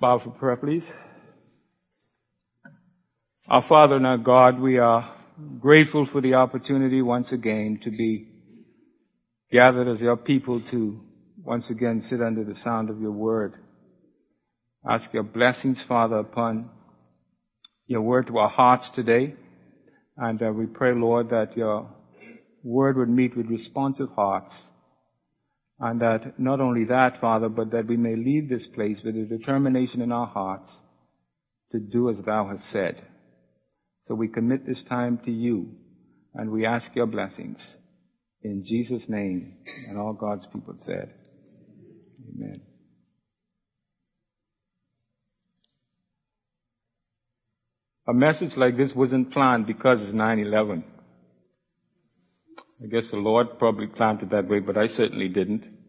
[0.00, 0.84] Bow for prayer, please.
[3.46, 5.14] Our Father and our God, we are
[5.58, 8.26] grateful for the opportunity once again to be
[9.52, 11.00] gathered as your people to
[11.44, 13.52] once again sit under the sound of your word.
[14.88, 16.70] Ask your blessings, Father, upon
[17.86, 19.34] your word to our hearts today.
[20.16, 21.90] And uh, we pray, Lord, that your
[22.62, 24.54] word would meet with responsive hearts.
[25.80, 29.24] And that not only that, Father, but that we may leave this place with a
[29.24, 30.70] determination in our hearts
[31.72, 33.02] to do as thou hast said.
[34.06, 35.70] So we commit this time to you
[36.34, 37.58] and we ask your blessings.
[38.42, 39.54] In Jesus' name.
[39.88, 41.14] And all God's people said,
[42.34, 42.60] Amen.
[48.08, 50.82] A message like this wasn't planned because it's 9-11.
[52.82, 55.79] I guess the Lord probably planned it that way, but I certainly didn't.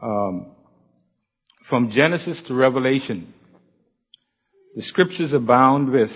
[0.00, 0.46] Um,
[1.68, 3.34] from Genesis to Revelation,
[4.74, 6.10] the scriptures abound with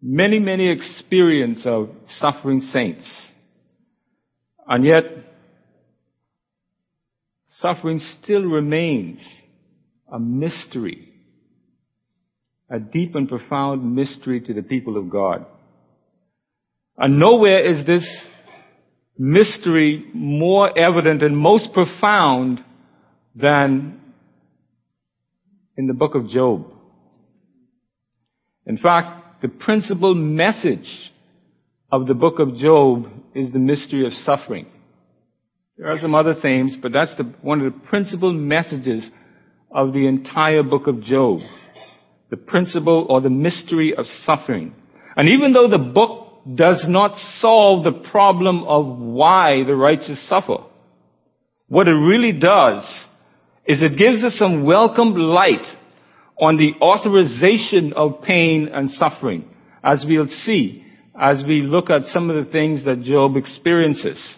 [0.00, 3.06] many, many experience of suffering saints.
[4.66, 5.04] And yet,
[7.50, 9.20] suffering still remains
[10.10, 11.12] a mystery,
[12.70, 15.44] a deep and profound mystery to the people of God.
[16.98, 18.06] And nowhere is this
[19.18, 22.60] mystery more evident and most profound
[23.36, 24.00] than
[25.76, 26.72] in the book of Job.
[28.66, 31.12] In fact, the principal message
[31.92, 34.66] of the book of Job is the mystery of suffering.
[35.76, 39.08] There are some other themes, but that's the, one of the principal messages
[39.70, 41.40] of the entire book of Job.
[42.30, 44.74] The principle or the mystery of suffering.
[45.16, 50.64] And even though the book does not solve the problem of why the righteous suffer,
[51.68, 52.84] what it really does
[53.66, 55.66] is it gives us some welcome light
[56.40, 59.48] on the authorization of pain and suffering,
[59.82, 60.84] as we'll see
[61.18, 64.36] as we look at some of the things that Job experiences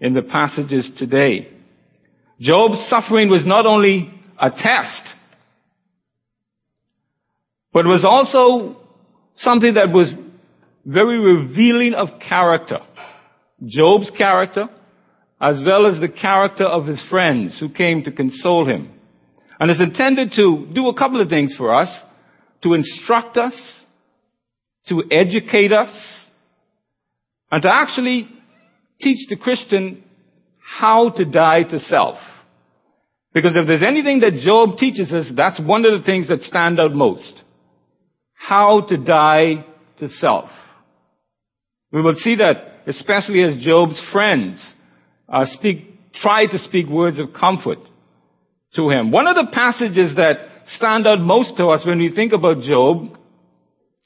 [0.00, 1.48] in the passages today.
[2.40, 5.02] Job's suffering was not only a test,
[7.72, 8.76] but was also
[9.36, 10.12] something that was
[10.84, 12.78] very revealing of character.
[13.64, 14.68] Job's character,
[15.40, 18.90] as well as the character of his friends who came to console him.
[19.58, 21.88] And is intended to do a couple of things for us,
[22.62, 23.54] to instruct us,
[24.88, 25.90] to educate us,
[27.50, 28.28] and to actually
[29.00, 30.02] teach the Christian
[30.58, 32.18] how to die to self.
[33.32, 36.80] Because if there's anything that Job teaches us, that's one of the things that stand
[36.80, 37.42] out most.
[38.34, 39.64] How to die
[39.98, 40.50] to self.
[41.92, 44.66] We will see that especially as Job's friends
[45.30, 47.78] uh, speak, try to speak words of comfort
[48.74, 49.10] to him.
[49.10, 50.36] One of the passages that
[50.66, 53.16] stand out most to us when we think about Job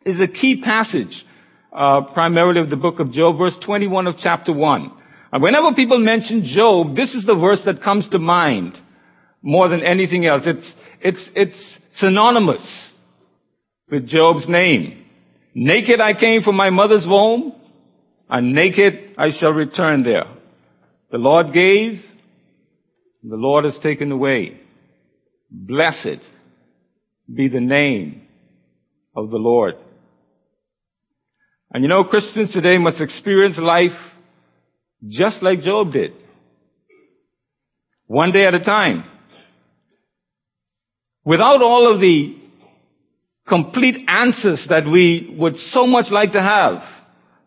[0.04, 1.24] is a key passage,
[1.72, 4.92] uh, primarily of the book of Job, verse 21 of chapter 1.
[5.32, 8.78] And whenever people mention Job, this is the verse that comes to mind
[9.42, 10.44] more than anything else.
[10.46, 12.92] It's, it's, it's synonymous
[13.90, 15.04] with Job's name.
[15.54, 17.54] Naked I came from my mother's womb,
[18.28, 20.24] and naked I shall return there.
[21.10, 22.02] The Lord gave,
[23.22, 24.60] the Lord has taken away.
[25.50, 26.20] Blessed
[27.32, 28.22] be the name
[29.16, 29.76] of the Lord.
[31.72, 33.96] And you know, Christians today must experience life
[35.08, 36.12] just like Job did.
[38.06, 39.04] One day at a time.
[41.24, 42.36] Without all of the
[43.48, 46.82] complete answers that we would so much like to have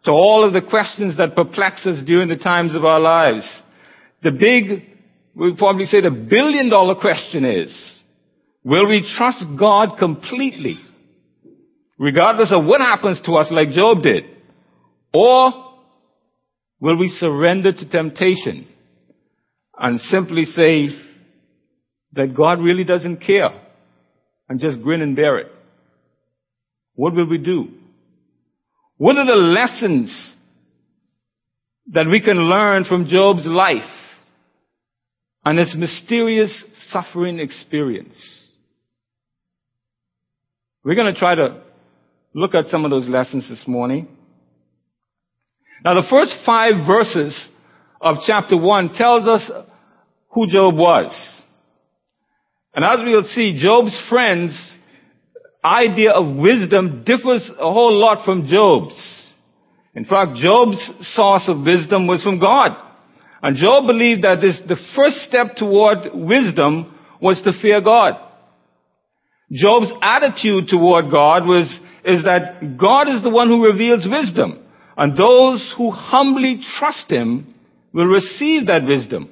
[0.05, 3.47] to all of the questions that perplex us during the times of our lives.
[4.23, 4.83] The big,
[5.35, 8.01] we'll probably say the billion dollar question is,
[8.63, 10.77] will we trust God completely?
[11.97, 14.23] regardless of what happens to us like Job did?
[15.13, 15.51] Or
[16.79, 18.69] will we surrender to temptation
[19.77, 20.89] and simply say
[22.13, 23.49] that God really doesn't care
[24.49, 25.51] and just grin and bear it?
[26.93, 27.69] What will we do?
[28.97, 30.33] What are the lessons
[31.93, 33.83] that we can learn from Job's life
[35.45, 38.15] and his mysterious suffering experience?
[40.83, 41.61] We're going to try to
[42.33, 44.07] look at some of those lessons this morning.
[45.85, 47.37] Now the first five verses
[48.01, 49.49] of chapter one tells us
[50.29, 51.11] who Job was.
[52.73, 54.76] And as we'll see, Job's friends'
[55.67, 58.95] idea of wisdom differs a whole lot from Job's.
[59.95, 60.79] In fact, Job's
[61.15, 62.71] source of wisdom was from God.
[63.41, 68.13] And Job believed that this, the first step toward wisdom was to fear God.
[69.51, 71.67] Job's attitude toward God was,
[72.03, 74.63] is that God is the one who reveals wisdom.
[74.97, 77.53] And those who humbly trust Him
[77.93, 79.29] will receive that wisdom.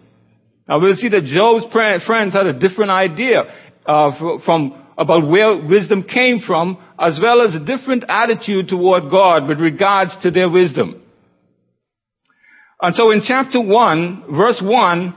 [0.67, 3.41] Now we'll see that Job's friends had a different idea
[3.85, 4.11] uh,
[4.45, 9.59] from about where wisdom came from, as well as a different attitude toward God with
[9.59, 11.01] regards to their wisdom.
[12.81, 15.15] And so in chapter 1, verse 1,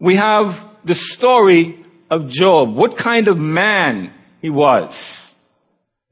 [0.00, 0.46] we have
[0.84, 2.74] the story of Job.
[2.74, 4.94] What kind of man he was.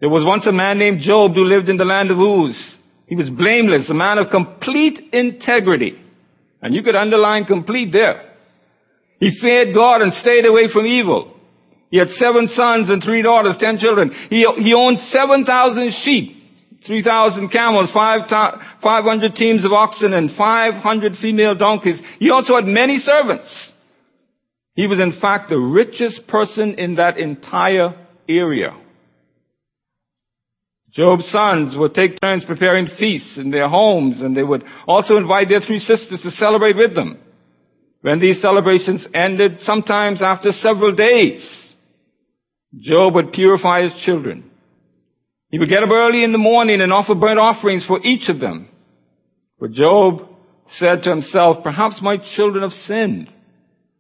[0.01, 2.75] There was once a man named Job who lived in the land of Uz.
[3.07, 5.95] He was blameless, a man of complete integrity.
[6.61, 8.33] And you could underline complete there.
[9.21, 11.36] He feared God and stayed away from evil.
[11.91, 14.11] He had seven sons and three daughters, ten children.
[14.29, 16.43] He, he owned 7,000 sheep,
[16.87, 22.01] 3,000 camels, 500 teams of oxen, and 500 female donkeys.
[22.19, 23.73] He also had many servants.
[24.75, 28.77] He was in fact the richest person in that entire area.
[30.93, 35.49] Job's sons would take turns preparing feasts in their homes, and they would also invite
[35.49, 37.19] their three sisters to celebrate with them.
[38.01, 41.66] When these celebrations ended, sometimes after several days,
[42.79, 44.51] Job would purify his children.
[45.51, 48.41] He would get up early in the morning and offer burnt offerings for each of
[48.41, 48.69] them.
[49.59, 50.29] But Job
[50.79, 53.33] said to himself, perhaps my children have sinned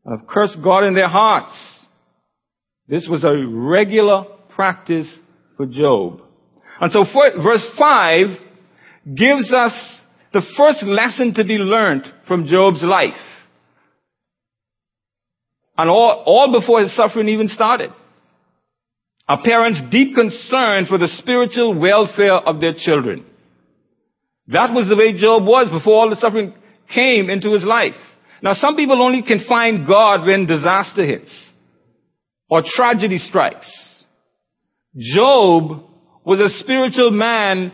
[0.04, 1.56] and have cursed God in their hearts.
[2.88, 4.24] This was a regular
[4.54, 5.08] practice
[5.56, 6.20] for Job.
[6.80, 7.04] And so
[7.42, 8.26] verse 5
[9.14, 9.72] gives us
[10.32, 13.14] the first lesson to be learned from Job's life.
[15.78, 17.90] And all, all before his suffering even started.
[19.28, 23.26] A parent's deep concern for the spiritual welfare of their children.
[24.48, 26.54] That was the way Job was before all the suffering
[26.94, 27.96] came into his life.
[28.42, 31.30] Now some people only can find God when disaster hits
[32.48, 33.66] or tragedy strikes.
[34.96, 35.82] Job
[36.24, 37.72] was a spiritual man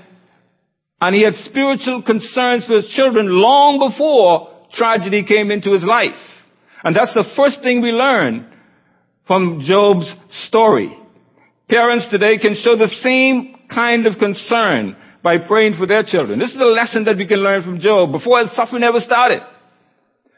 [1.00, 6.14] and he had spiritual concerns for his children long before tragedy came into his life.
[6.82, 8.50] And that's the first thing we learn
[9.26, 10.96] from Job's story.
[11.72, 16.38] Parents today can show the same kind of concern by praying for their children.
[16.38, 19.40] This is a lesson that we can learn from Job before his suffering ever started.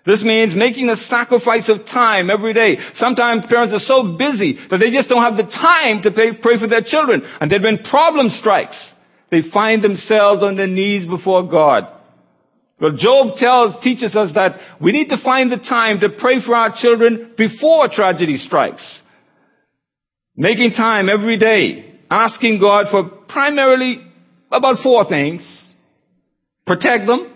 [0.06, 2.76] This means making a sacrifice of time every day.
[2.94, 6.56] Sometimes parents are so busy that they just don't have the time to pay, pray
[6.56, 7.22] for their children.
[7.40, 8.78] And then when problem strikes,
[9.32, 11.88] they find themselves on their knees before God.
[12.80, 16.54] Well, Job tells, teaches us that we need to find the time to pray for
[16.54, 19.02] our children before tragedy strikes.
[20.36, 24.04] Making time every day, asking God for primarily
[24.50, 25.42] about four things.
[26.66, 27.34] Protect them,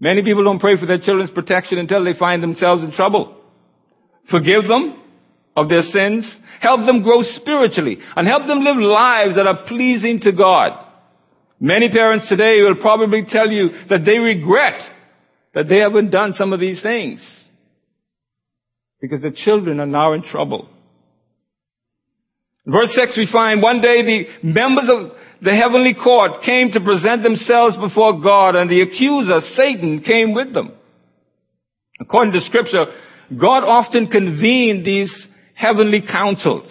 [0.00, 3.36] Many people don't pray for their children's protection until they find themselves in trouble.
[4.30, 4.96] Forgive them
[5.54, 10.20] of their sins, help them grow spiritually, and help them live lives that are pleasing
[10.20, 10.86] to God.
[11.60, 14.80] Many parents today will probably tell you that they regret
[15.52, 17.20] that they haven't done some of these things
[19.00, 20.68] because the children are now in trouble.
[22.66, 26.80] In verse 6 we find one day the members of the heavenly court came to
[26.80, 30.72] present themselves before God and the accuser, Satan, came with them.
[31.98, 32.84] According to scripture,
[33.38, 35.12] God often convened these
[35.54, 36.68] heavenly councils,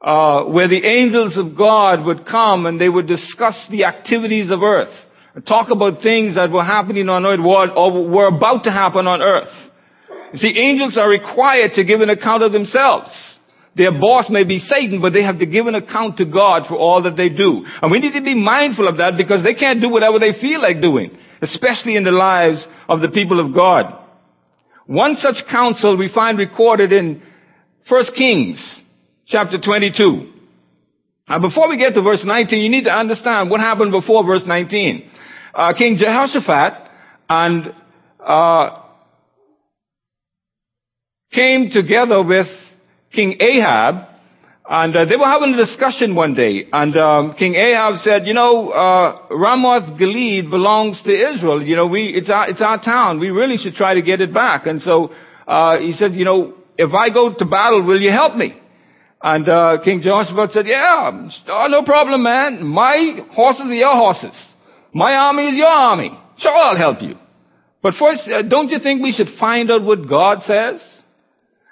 [0.00, 4.62] uh, where the angels of God would come and they would discuss the activities of
[4.62, 4.92] earth,
[5.46, 9.63] talk about things that were happening on earth or were about to happen on earth.
[10.34, 13.08] You see, angels are required to give an account of themselves.
[13.76, 16.74] Their boss may be Satan, but they have to give an account to God for
[16.74, 17.64] all that they do.
[17.80, 20.60] And we need to be mindful of that because they can't do whatever they feel
[20.60, 23.84] like doing, especially in the lives of the people of God.
[24.86, 27.22] One such council we find recorded in
[27.88, 28.80] 1 Kings
[29.28, 30.32] chapter 22.
[31.28, 34.42] Now before we get to verse 19, you need to understand what happened before verse
[34.44, 35.10] 19.
[35.54, 36.90] Uh, King Jehoshaphat
[37.28, 37.66] and
[38.18, 38.80] uh,
[41.34, 42.46] came together with
[43.12, 44.06] King Ahab,
[44.68, 48.34] and uh, they were having a discussion one day, and um, King Ahab said, "You
[48.34, 51.62] know, uh, Ramoth Gilead belongs to Israel.
[51.62, 53.20] You know, we it's our it's our town.
[53.20, 55.12] We really should try to get it back." And so
[55.46, 58.54] uh, he said, "You know, if I go to battle, will you help me?"
[59.22, 62.66] And uh, King Jehoshaphat said, "Yeah, oh, no problem, man.
[62.66, 64.34] My horses are your horses.
[64.94, 66.10] My army is your army.
[66.38, 67.16] Sure, I'll help you.
[67.82, 70.80] But first, uh, don't you think we should find out what God says?"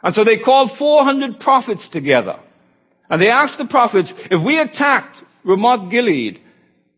[0.02, 2.36] And so they called 400 prophets together.
[3.08, 6.40] And they asked the prophets, if we attacked Ramoth Gilead,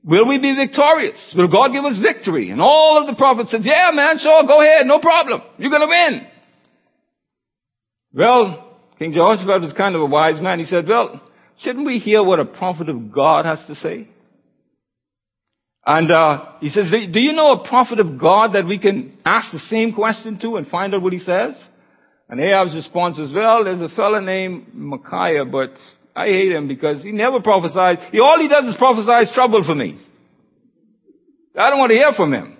[0.05, 1.35] will we be victorious?
[1.37, 2.51] Will God give us victory?
[2.51, 5.43] And all of the prophets said, yeah man, sure, go ahead, no problem.
[5.59, 6.27] You're gonna win.
[8.13, 10.61] Well, King Jehoshaphat was kind of a wise man.
[10.61, 11.21] He said, well,
[11.63, 14.07] shouldn't we hear what a prophet of God has to say?
[15.87, 19.53] And uh, he says, do you know a prophet of God that we can ask
[19.53, 21.55] the same question to and find out what he says?
[22.35, 25.71] And Ahab's response is, well, there's a fellow named Micaiah, but
[26.17, 27.99] I hate him because he never prophesies.
[28.11, 30.01] He, all he does is prophesies trouble for me.
[31.57, 32.57] I don't want to hear from him.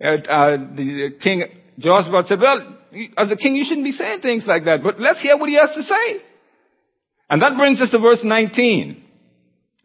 [0.00, 1.46] Uh, uh, the king
[1.80, 2.78] Jehoshaphat said, well,
[3.18, 5.56] as a king, you shouldn't be saying things like that, but let's hear what he
[5.56, 6.20] has to say.
[7.28, 9.02] And that brings us to verse 19.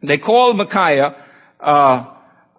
[0.06, 1.16] They call Micaiah,
[1.58, 2.11] uh,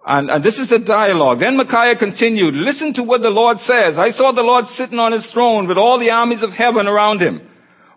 [0.06, 1.40] and, and, this is a dialogue.
[1.40, 3.96] Then Micaiah continued, listen to what the Lord says.
[3.96, 7.22] I saw the Lord sitting on his throne with all the armies of heaven around
[7.22, 7.48] him,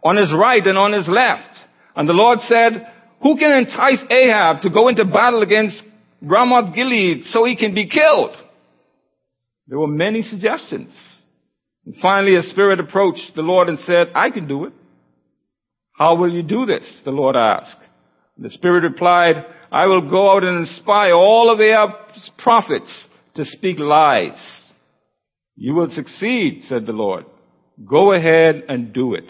[0.03, 1.49] on his right and on his left.
[1.95, 2.87] And the Lord said,
[3.21, 5.83] who can entice Ahab to go into battle against
[6.21, 8.35] Ramoth Gilead so he can be killed?
[9.67, 10.93] There were many suggestions.
[11.85, 14.73] And finally a spirit approached the Lord and said, I can do it.
[15.93, 16.85] How will you do this?
[17.05, 17.75] The Lord asked.
[18.37, 21.88] The spirit replied, I will go out and inspire all of their
[22.38, 23.05] prophets
[23.36, 24.39] to speak lies.
[25.55, 27.25] You will succeed, said the Lord.
[27.86, 29.25] Go ahead and do it.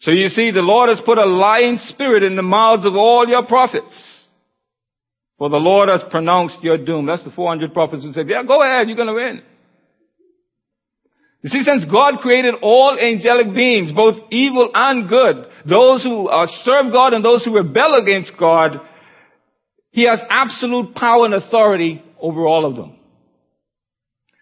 [0.00, 3.28] So you see, the Lord has put a lying spirit in the mouths of all
[3.28, 4.26] your prophets.
[5.38, 7.06] For the Lord has pronounced your doom.
[7.06, 9.42] That's the 400 prophets who said, yeah, go ahead, you're going to win.
[11.42, 16.46] You see, since God created all angelic beings, both evil and good, those who uh,
[16.64, 18.80] serve God and those who rebel against God,
[19.90, 22.98] He has absolute power and authority over all of them.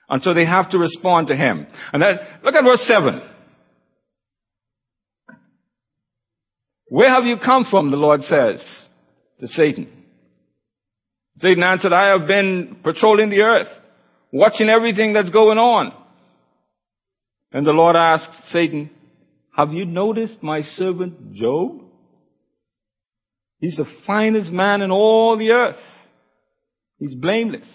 [0.09, 1.69] And so they have to respond to Him.
[1.93, 3.23] And then, look at verse 7.
[6.89, 8.65] Where have you come from, the Lord says
[9.41, 9.93] to Satan.
[11.39, 13.69] Satan answered, I have been patrolling the earth,
[14.33, 15.93] watching everything that's going on.
[17.53, 18.91] And the Lord asked Satan,
[19.57, 21.83] have you noticed my servant Job?
[23.61, 25.77] He's the finest man in all the earth.
[26.99, 27.69] He's blameless.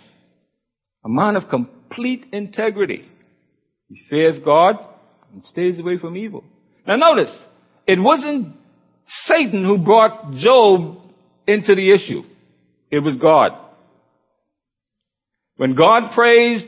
[1.03, 3.01] A man of complete integrity.
[3.89, 4.75] He fears God
[5.33, 6.43] and stays away from evil.
[6.87, 7.35] Now notice,
[7.85, 8.55] it wasn't
[9.25, 10.99] Satan who brought Job
[11.47, 12.21] into the issue.
[12.89, 13.51] It was God.
[15.57, 16.67] When God praised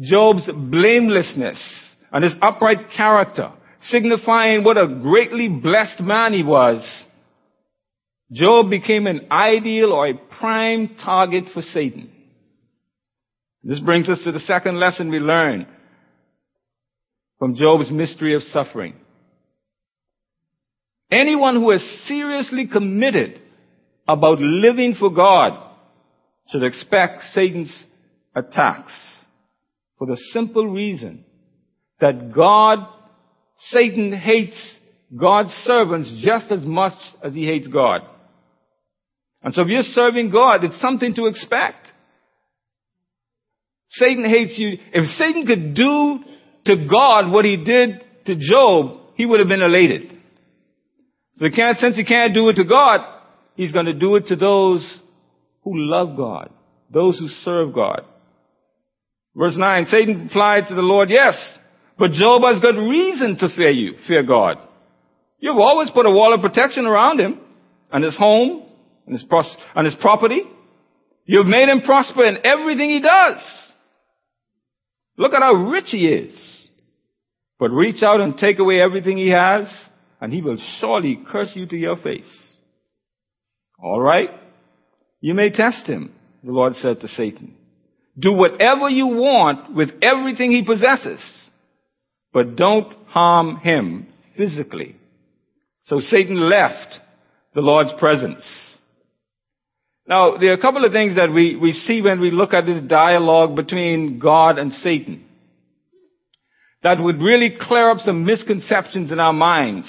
[0.00, 1.60] Job's blamelessness,
[2.12, 3.52] and his upright character,
[3.82, 6.82] signifying what a greatly blessed man he was,
[8.32, 12.10] Job became an ideal or a prime target for Satan.
[13.62, 15.66] This brings us to the second lesson we learn
[17.38, 18.94] from Job's mystery of suffering.
[21.10, 23.40] Anyone who is seriously committed
[24.06, 25.60] about living for God
[26.50, 27.74] should expect Satan's
[28.34, 28.92] attacks
[29.98, 31.24] for the simple reason
[32.00, 32.86] that God,
[33.58, 34.56] Satan hates
[35.16, 38.02] God's servants just as much as he hates God.
[39.42, 41.86] And so if you're serving God, it's something to expect.
[43.88, 44.78] Satan hates you.
[44.92, 46.20] If Satan could do
[46.66, 50.10] to God what he did to Job, he would have been elated.
[51.38, 53.00] So he can't, since he can't do it to God,
[53.56, 55.00] he's going to do it to those
[55.62, 56.50] who love God,
[56.90, 58.04] those who serve God.
[59.34, 61.34] Verse 9, Satan replied to the Lord, yes,
[62.00, 64.56] but Job has good reason to fear you, fear God.
[65.38, 67.38] You've always put a wall of protection around him
[67.92, 68.62] and his home
[69.04, 70.40] and his, pros- and his property.
[71.26, 73.36] You've made him prosper in everything he does.
[75.18, 76.68] Look at how rich he is.
[77.58, 79.66] But reach out and take away everything he has
[80.22, 82.24] and he will surely curse you to your face.
[83.78, 84.30] All right?
[85.20, 87.56] You may test him, the Lord said to Satan.
[88.18, 91.20] Do whatever you want with everything he possesses
[92.32, 94.06] but don't harm him
[94.36, 94.96] physically.
[95.86, 97.00] So Satan left
[97.54, 98.44] the Lord's presence.
[100.06, 102.66] Now, there are a couple of things that we, we see when we look at
[102.66, 105.24] this dialogue between God and Satan
[106.82, 109.86] that would really clear up some misconceptions in our minds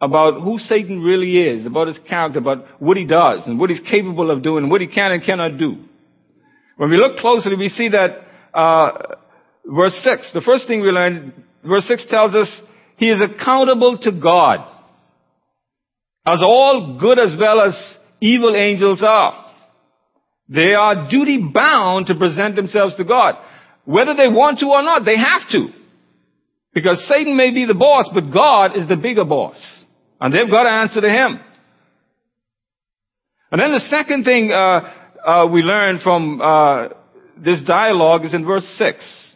[0.00, 3.80] about who Satan really is, about his character, about what he does and what he's
[3.80, 5.76] capable of doing, and what he can and cannot do.
[6.76, 8.18] When we look closely, we see that
[8.54, 9.16] uh,
[9.64, 11.32] verse 6, the first thing we learn,
[11.64, 12.48] Verse 6 tells us
[12.96, 14.60] he is accountable to God.
[16.26, 17.74] As all good as well as
[18.20, 19.44] evil angels are.
[20.48, 23.34] They are duty bound to present themselves to God.
[23.84, 25.68] Whether they want to or not, they have to.
[26.74, 29.56] Because Satan may be the boss, but God is the bigger boss.
[30.20, 31.40] And they've got to answer to him.
[33.50, 34.80] And then the second thing uh,
[35.26, 36.88] uh, we learn from uh,
[37.42, 39.27] this dialogue is in verse 6.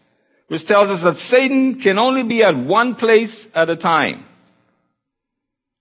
[0.52, 4.26] Which tells us that Satan can only be at one place at a time.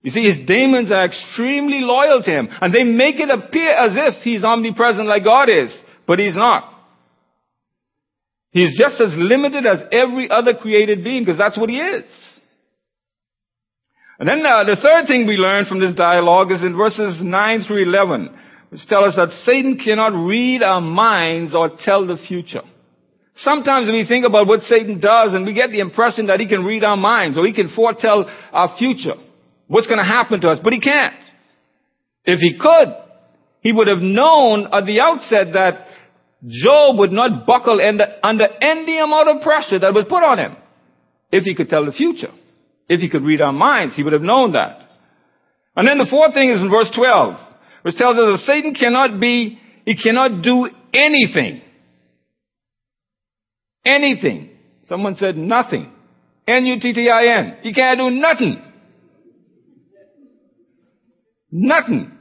[0.01, 3.91] You see, his demons are extremely loyal to him, and they make it appear as
[3.97, 6.71] if he's omnipresent like God is, but he's not.
[8.51, 12.05] He's just as limited as every other created being, because that's what he is.
[14.19, 17.63] And then uh, the third thing we learn from this dialogue is in verses 9
[17.67, 18.29] through 11,
[18.69, 22.61] which tell us that Satan cannot read our minds or tell the future.
[23.37, 26.63] Sometimes we think about what Satan does and we get the impression that he can
[26.63, 29.15] read our minds or he can foretell our future
[29.67, 31.15] what's going to happen to us, but he can't.
[32.25, 32.89] If he could,
[33.61, 35.87] he would have known at the outset that
[36.45, 40.57] Job would not buckle under, under any amount of pressure that was put on him.
[41.31, 42.31] If he could tell the future.
[42.89, 44.79] If he could read our minds, he would have known that.
[45.75, 47.39] And then the fourth thing is in verse 12,
[47.83, 51.61] which tells us that Satan cannot be, he cannot do anything.
[53.85, 54.49] Anything.
[54.87, 55.91] Someone said nothing.
[56.47, 57.57] N-U-T-T-I-N.
[57.61, 58.61] He can't do nothing.
[61.51, 62.11] Nothing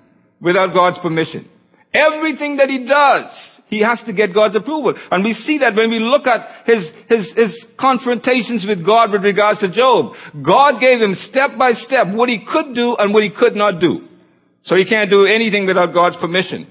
[0.40, 1.48] without God's permission.
[1.92, 3.26] Everything that he does,
[3.66, 4.94] he has to get God's approval.
[5.10, 9.22] And we see that when we look at his, his, his confrontations with God with
[9.22, 10.12] regards to Job.
[10.44, 13.80] God gave him step by step what he could do and what he could not
[13.80, 14.06] do.
[14.64, 16.66] So he can't do anything without God's permission.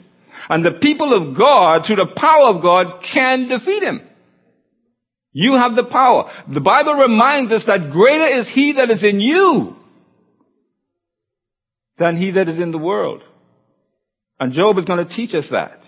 [0.48, 4.09] And the people of God, through the power of God, can defeat him.
[5.32, 6.32] You have the power.
[6.52, 9.76] The Bible reminds us that greater is he that is in you
[11.98, 13.22] than he that is in the world.
[14.40, 15.80] And Job is going to teach us that.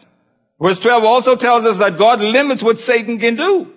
[0.61, 3.67] Verse 12 also tells us that God limits what Satan can do.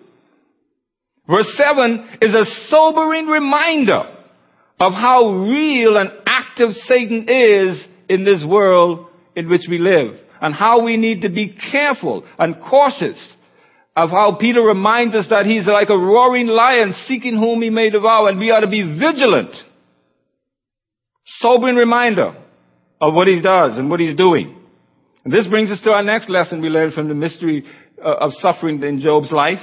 [1.26, 4.02] Verse 7 is a sobering reminder
[4.80, 10.54] of how real and active Satan is in this world in which we live and
[10.54, 13.32] how we need to be careful and cautious
[13.96, 17.90] of how Peter reminds us that he's like a roaring lion seeking whom he may
[17.90, 19.54] devour and we ought to be vigilant
[21.24, 22.36] sobering reminder
[23.00, 24.56] of what he does and what he's doing.
[25.24, 27.64] And this brings us to our next lesson we learned from the mystery
[28.04, 29.60] uh, of suffering in Job's life.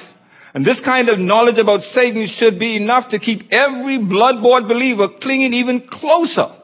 [0.53, 5.07] And this kind of knowledge about Satan should be enough to keep every blood-bought believer
[5.21, 6.55] clinging even closer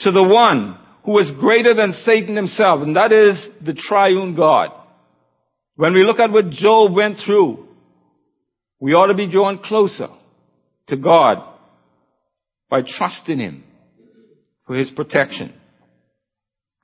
[0.00, 4.70] to the one who is greater than Satan himself, and that is the triune God.
[5.78, 7.64] When we look at what Job went through,
[8.80, 10.08] we ought to be drawn closer
[10.88, 11.36] to God
[12.68, 13.62] by trusting Him
[14.66, 15.54] for his protection.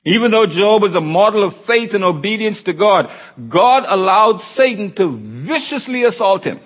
[0.07, 3.07] Even though Job was a model of faith and obedience to God,
[3.51, 6.61] God allowed Satan to viciously assault him.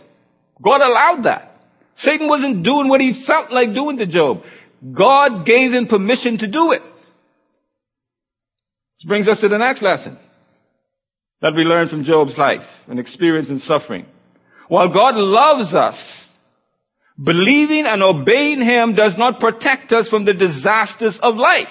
[0.62, 1.50] God allowed that.
[1.96, 4.42] Satan wasn't doing what he felt like doing to Job.
[4.92, 6.82] God gave him permission to do it.
[8.96, 10.18] This brings us to the next lesson
[11.42, 14.06] that we learn from Job's life and experience and suffering.
[14.68, 15.96] While God loves us,
[17.22, 21.66] Believing and obeying Him does not protect us from the disasters of life.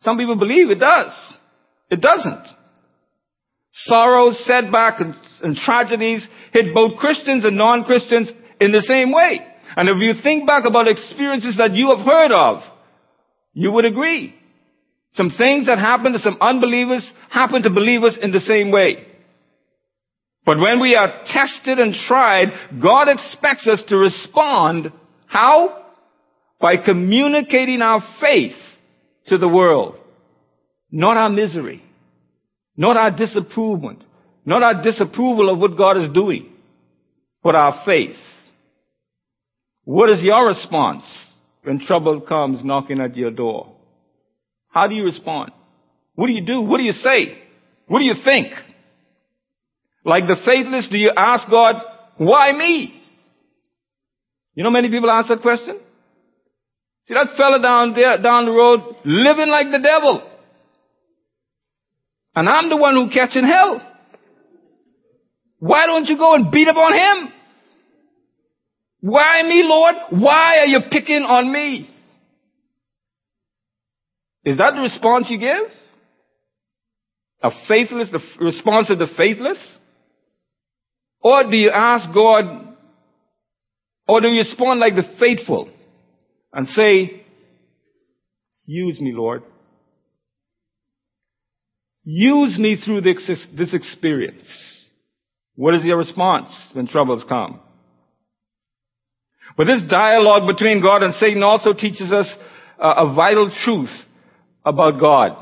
[0.00, 1.12] Some people believe it does.
[1.90, 2.48] It doesn't.
[3.72, 9.38] Sorrows, setbacks, and, and tragedies hit both Christians and non-Christians in the same way.
[9.76, 12.62] And if you think back about experiences that you have heard of,
[13.54, 14.34] you would agree.
[15.14, 19.06] Some things that happen to some unbelievers happen to believers in the same way.
[20.44, 22.48] But when we are tested and tried,
[22.82, 24.90] God expects us to respond.
[25.26, 25.84] How?
[26.60, 28.56] By communicating our faith
[29.26, 29.96] to the world.
[30.90, 31.82] Not our misery.
[32.76, 33.96] Not our disapproval.
[34.44, 36.52] Not our disapproval of what God is doing.
[37.42, 38.16] But our faith.
[39.84, 41.04] What is your response
[41.62, 43.71] when trouble comes knocking at your door?
[44.72, 45.52] How do you respond?
[46.14, 46.62] What do you do?
[46.62, 47.38] What do you say?
[47.86, 48.52] What do you think?
[50.04, 51.76] Like the faithless, do you ask God,
[52.16, 52.92] why me?
[54.54, 55.78] You know many people ask that question?
[57.06, 60.28] See that fella down there, down the road, living like the devil.
[62.34, 63.80] And I'm the one who catching hell.
[65.58, 67.32] Why don't you go and beat up on him?
[69.00, 69.94] Why me, Lord?
[70.10, 71.88] Why are you picking on me?
[74.44, 75.70] Is that the response you give?
[77.42, 79.58] A faithless, the response of the faithless?
[81.20, 82.76] Or do you ask God,
[84.08, 85.72] or do you respond like the faithful
[86.52, 87.24] and say,
[88.66, 89.42] use me, Lord.
[92.04, 94.48] Use me through this, this experience.
[95.54, 97.60] What is your response when troubles come?
[99.56, 102.32] But this dialogue between God and Satan also teaches us
[102.82, 103.90] uh, a vital truth
[104.64, 105.36] about God,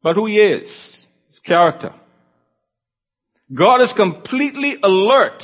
[0.00, 0.68] about who He is,
[1.28, 1.92] His character.
[3.54, 5.42] God is completely alert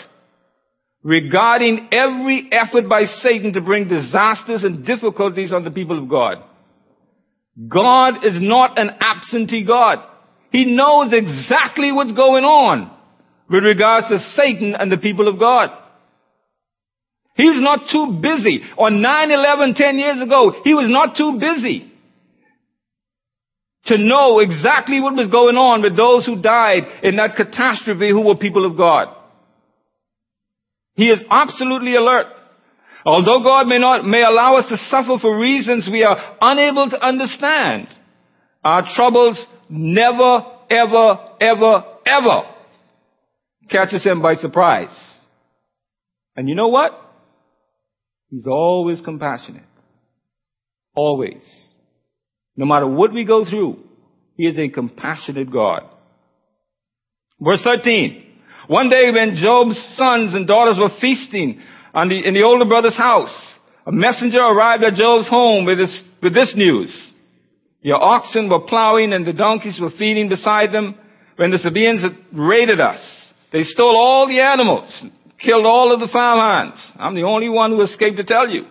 [1.02, 6.38] regarding every effort by Satan to bring disasters and difficulties on the people of God.
[7.68, 9.98] God is not an absentee God.
[10.50, 12.96] He knows exactly what's going on
[13.50, 15.70] with regards to Satan and the people of God.
[17.34, 18.62] He's not too busy.
[18.76, 21.91] On 9-11 10 years ago, he was not too busy
[23.86, 28.20] to know exactly what was going on with those who died in that catastrophe who
[28.20, 29.08] were people of God.
[30.94, 32.26] He is absolutely alert.
[33.04, 37.04] Although God may not, may allow us to suffer for reasons we are unable to
[37.04, 37.88] understand,
[38.62, 42.42] our troubles never, ever, ever, ever
[43.68, 44.96] catches him by surprise.
[46.36, 46.92] And you know what?
[48.30, 49.64] He's always compassionate.
[50.94, 51.42] Always.
[52.56, 53.78] No matter what we go through,
[54.36, 55.82] He is a compassionate God.
[57.40, 58.24] Verse 13.
[58.68, 61.60] One day when Job's sons and daughters were feasting
[61.94, 63.34] the, in the older brother's house,
[63.86, 67.10] a messenger arrived at Job's home with this, with this news.
[67.80, 70.94] Your oxen were plowing and the donkeys were feeding beside them
[71.36, 73.00] when the Sabaeans raided us.
[73.52, 75.04] They stole all the animals,
[75.40, 76.80] killed all of the farmhands.
[76.96, 78.66] I'm the only one who escaped to tell you.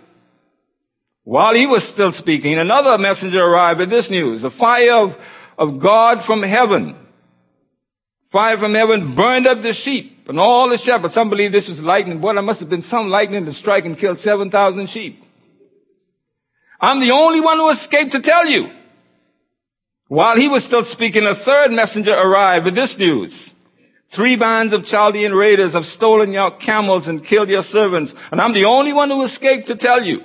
[1.24, 4.42] While he was still speaking, another messenger arrived with this news.
[4.42, 5.10] The fire of,
[5.58, 6.96] of God from heaven.
[8.32, 11.14] Fire from heaven burned up the sheep and all the shepherds.
[11.14, 12.22] Some believe this was lightning.
[12.22, 15.16] Boy, there must have been some lightning to strike and kill 7,000 sheep.
[16.80, 18.68] I'm the only one who escaped to tell you.
[20.08, 23.32] While he was still speaking, a third messenger arrived with this news.
[24.16, 28.54] Three bands of Chaldean raiders have stolen your camels and killed your servants, and I'm
[28.54, 30.20] the only one who escaped to tell you.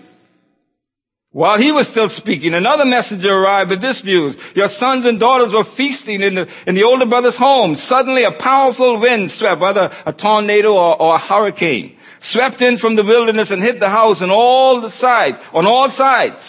[1.36, 4.34] While he was still speaking, another messenger arrived with this news.
[4.54, 7.74] Your sons and daughters were feasting in the, in the older brother's home.
[7.76, 12.96] Suddenly a powerful wind swept, whether a tornado or, or a hurricane, swept in from
[12.96, 16.40] the wilderness and hit the house on all the sides, on all sides.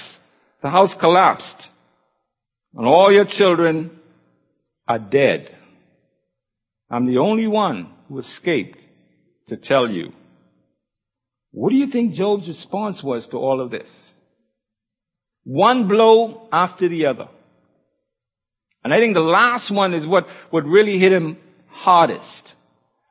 [0.63, 1.67] The house collapsed.
[2.73, 3.99] And all your children
[4.87, 5.49] are dead.
[6.89, 8.79] I'm the only one who escaped
[9.49, 10.13] to tell you.
[11.51, 13.83] What do you think Job's response was to all of this?
[15.47, 17.29] One blow after the other.
[18.83, 21.37] And I think the last one is what, what really hit him
[21.69, 22.53] hardest.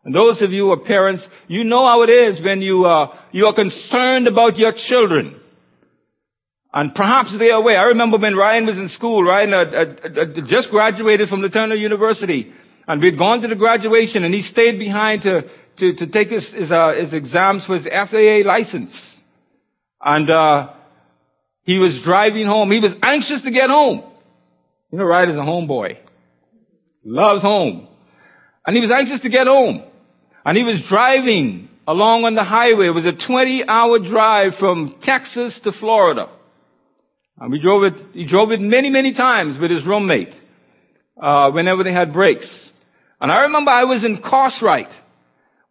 [0.05, 3.17] And those of you who are parents, you know how it is when you, uh,
[3.33, 5.41] you are concerned about your children.
[6.75, 7.75] And perhaps they are away.
[7.75, 11.81] I remember when Ryan was in school, Ryan uh, uh, uh, just graduated from LeTourneau
[11.81, 12.53] University.
[12.87, 15.41] And we'd gone to the graduation and he stayed behind to,
[15.79, 18.95] to, to take his, his, uh, his exams for his FAA license.
[20.03, 20.75] And, uh,
[21.67, 22.71] he was driving home.
[22.71, 24.05] He was anxious to get home.
[24.93, 25.99] You know, Ryder's a homeboy.
[27.05, 27.89] Loves home.
[28.65, 29.83] And he was anxious to get home.
[30.45, 32.87] And he was driving along on the highway.
[32.87, 36.31] It was a 20 hour drive from Texas to Florida.
[37.39, 40.33] And we drove it, he drove it many, many times with his roommate,
[41.21, 42.49] uh, whenever they had breaks.
[43.21, 44.89] And I remember I was in Cartwright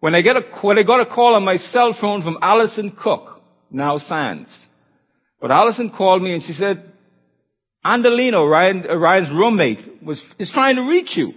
[0.01, 2.95] when I get a, when I got a call on my cell phone from Allison
[3.01, 4.49] Cook, now Sands.
[5.39, 6.91] But Allison called me and she said,
[7.85, 11.31] Andolino, Ryan, uh, Ryan's roommate, was, is trying to reach you.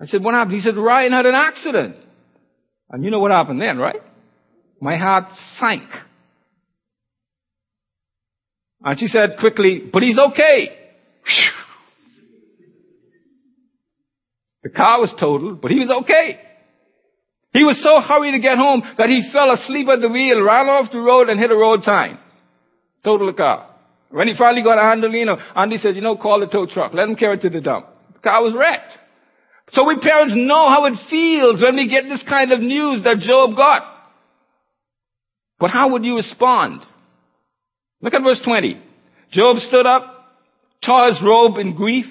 [0.00, 0.56] I said, what happened?
[0.56, 1.96] He said, Ryan had an accident.
[2.90, 4.00] And you know what happened then, right?
[4.80, 5.24] My heart
[5.58, 5.88] sank.
[8.82, 10.70] And she said quickly, but he's okay.
[14.60, 16.38] The car was totaled, but he was okay.
[17.52, 20.68] He was so hurried to get home that he fell asleep at the wheel, ran
[20.68, 22.18] off the road and hit a road sign.
[23.04, 23.74] Total the car.
[24.10, 26.94] When he finally got a Andolino, Andy said, you know, call the tow truck.
[26.94, 27.86] Let him carry it to the dump.
[28.14, 28.96] The car was wrecked.
[29.70, 33.18] So we parents know how it feels when we get this kind of news that
[33.20, 33.82] Job got.
[35.58, 36.80] But how would you respond?
[38.00, 38.80] Look at verse 20.
[39.32, 40.04] Job stood up,
[40.84, 42.06] tore his robe in grief.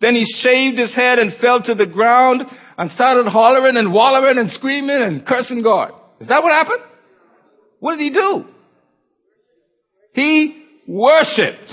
[0.00, 2.42] Then he shaved his head and fell to the ground
[2.76, 5.90] and started hollering and wallowing and screaming and cursing God.
[6.20, 6.84] Is that what happened?
[7.80, 8.44] What did he do?
[10.18, 11.70] He worshiped.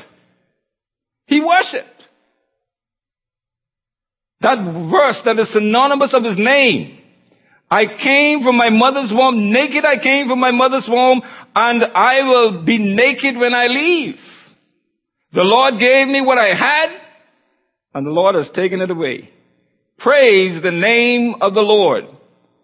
[1.26, 1.90] He worshiped.
[4.42, 4.58] That
[4.92, 7.00] verse that is synonymous of his name.
[7.72, 11.24] I came from my mother's womb, naked I came from my mother's womb,
[11.56, 14.16] and I will be naked when I leave.
[15.34, 16.90] The Lord gave me what I had,
[17.96, 19.32] and the Lord has taken it away.
[19.98, 22.04] Praise the name of the Lord.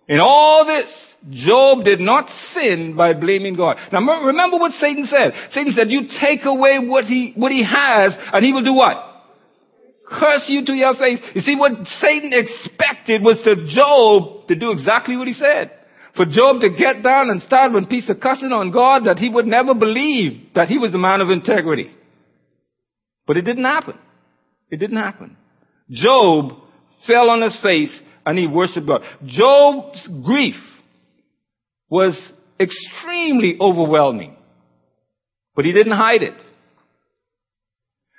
[0.07, 0.93] In all this,
[1.29, 3.77] Job did not sin by blaming God.
[3.91, 5.33] Now remember what Satan said.
[5.51, 8.97] Satan said, you take away what he, what he has and he will do what?
[10.09, 11.19] Curse you to your face.
[11.35, 15.71] You see, what Satan expected was to Job to do exactly what he said.
[16.15, 19.29] for Job to get down and start one piece of cussing on God that he
[19.29, 21.91] would never believe that he was a man of integrity.
[23.25, 23.97] But it didn't happen.
[24.69, 25.37] It didn't happen.
[25.89, 26.53] Job
[27.07, 29.01] fell on his face and he worshiped God.
[29.25, 30.55] Job's grief
[31.91, 32.17] was
[32.59, 34.35] extremely overwhelming,
[35.55, 36.33] but he didn't hide it.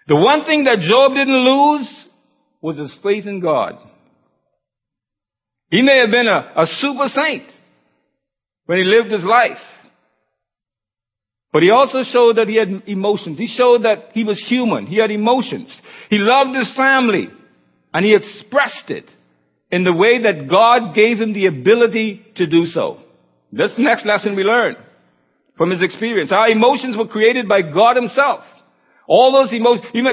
[0.07, 2.07] The one thing that Job didn't lose
[2.61, 3.75] was his faith in God.
[5.71, 7.45] He may have been a, a super saint
[8.67, 9.57] when he lived his life.
[11.53, 13.39] But he also showed that he had emotions.
[13.39, 14.87] He showed that he was human.
[14.87, 15.75] He had emotions.
[16.11, 17.29] He loved his family.
[17.95, 19.05] And he expressed it
[19.71, 22.99] in the way that God gave him the ability to do so.
[23.53, 24.77] This next lesson we learn
[25.59, 26.33] from his experience.
[26.33, 28.41] Our emotions were created by God himself.
[29.07, 30.13] All those emotions, you know,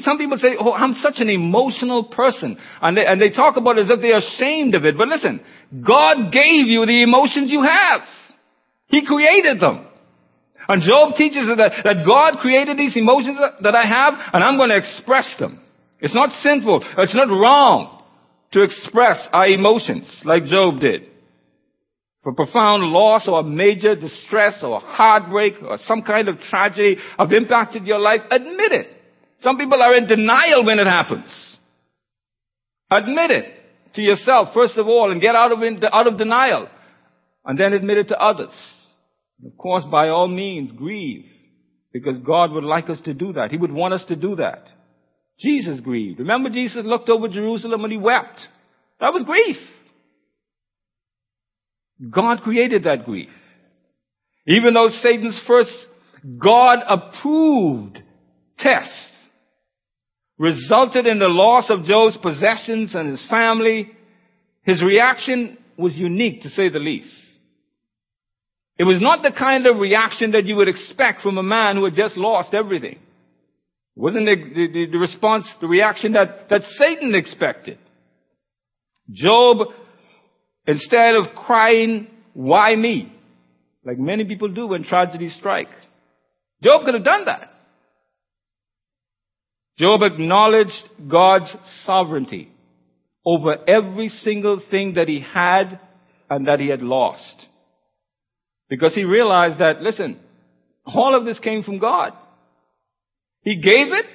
[0.00, 2.56] some people say, oh, I'm such an emotional person.
[2.80, 4.96] And they, and they talk about it as if they're ashamed of it.
[4.96, 5.40] But listen,
[5.84, 8.02] God gave you the emotions you have.
[8.88, 9.88] He created them.
[10.68, 14.70] And Job teaches that, that God created these emotions that I have, and I'm going
[14.70, 15.60] to express them.
[16.00, 16.84] It's not sinful.
[16.98, 18.02] It's not wrong
[18.52, 21.02] to express our emotions like Job did.
[22.26, 27.86] For profound loss or major distress or heartbreak or some kind of tragedy have impacted
[27.86, 28.88] your life, admit it.
[29.42, 31.56] Some people are in denial when it happens.
[32.90, 33.44] Admit it
[33.94, 35.60] to yourself, first of all, and get out of,
[35.92, 36.68] out of denial.
[37.44, 38.50] And then admit it to others.
[39.46, 41.26] Of course, by all means, grieve.
[41.92, 43.52] Because God would like us to do that.
[43.52, 44.64] He would want us to do that.
[45.38, 46.18] Jesus grieved.
[46.18, 48.40] Remember Jesus looked over Jerusalem and he wept.
[48.98, 49.58] That was grief.
[52.10, 53.30] God created that grief.
[54.46, 55.74] Even though Satan's first
[56.38, 57.98] God approved
[58.58, 59.12] test
[60.38, 63.90] resulted in the loss of Job's possessions and his family,
[64.62, 67.14] his reaction was unique to say the least.
[68.78, 71.84] It was not the kind of reaction that you would expect from a man who
[71.86, 72.96] had just lost everything.
[72.96, 77.78] It wasn't the, the, the response, the reaction that, that Satan expected.
[79.10, 79.58] Job,
[80.66, 83.12] instead of crying, why me?
[83.84, 85.68] Like many people do when tragedies strike.
[86.62, 87.48] Job could have done that.
[89.78, 90.72] Job acknowledged
[91.08, 92.50] God's sovereignty
[93.24, 95.78] over every single thing that he had
[96.30, 97.46] and that he had lost.
[98.68, 100.18] Because he realized that, listen,
[100.84, 102.12] all of this came from God.
[103.42, 104.06] He gave it,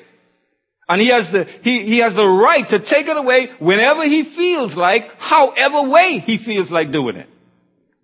[0.91, 4.34] and he has the, he, he has the right to take it away whenever he
[4.36, 7.30] feels like, however way he feels like doing it.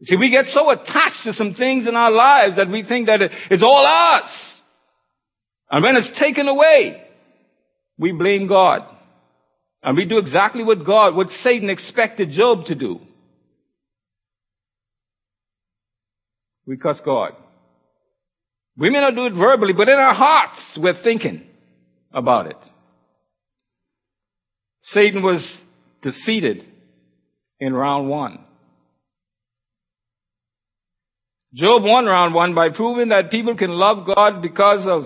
[0.03, 3.19] See, we get so attached to some things in our lives that we think that
[3.51, 4.31] it's all ours.
[5.69, 7.03] And when it's taken away,
[7.97, 8.83] we blame God.
[9.83, 12.99] And we do exactly what God, what Satan expected Job to do.
[16.65, 17.33] We cuss God.
[18.77, 21.47] We may not do it verbally, but in our hearts, we're thinking
[22.13, 22.55] about it.
[24.87, 25.45] Satan was
[26.01, 26.63] defeated
[27.59, 28.39] in round one.
[31.53, 35.05] Job won round one by proving that people can love God because of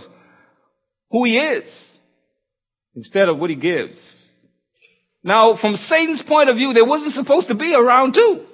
[1.10, 1.64] who he is
[2.96, 3.98] instead of what he gives.
[5.24, 8.46] Now, from Satan's point of view, there wasn't supposed to be a round two.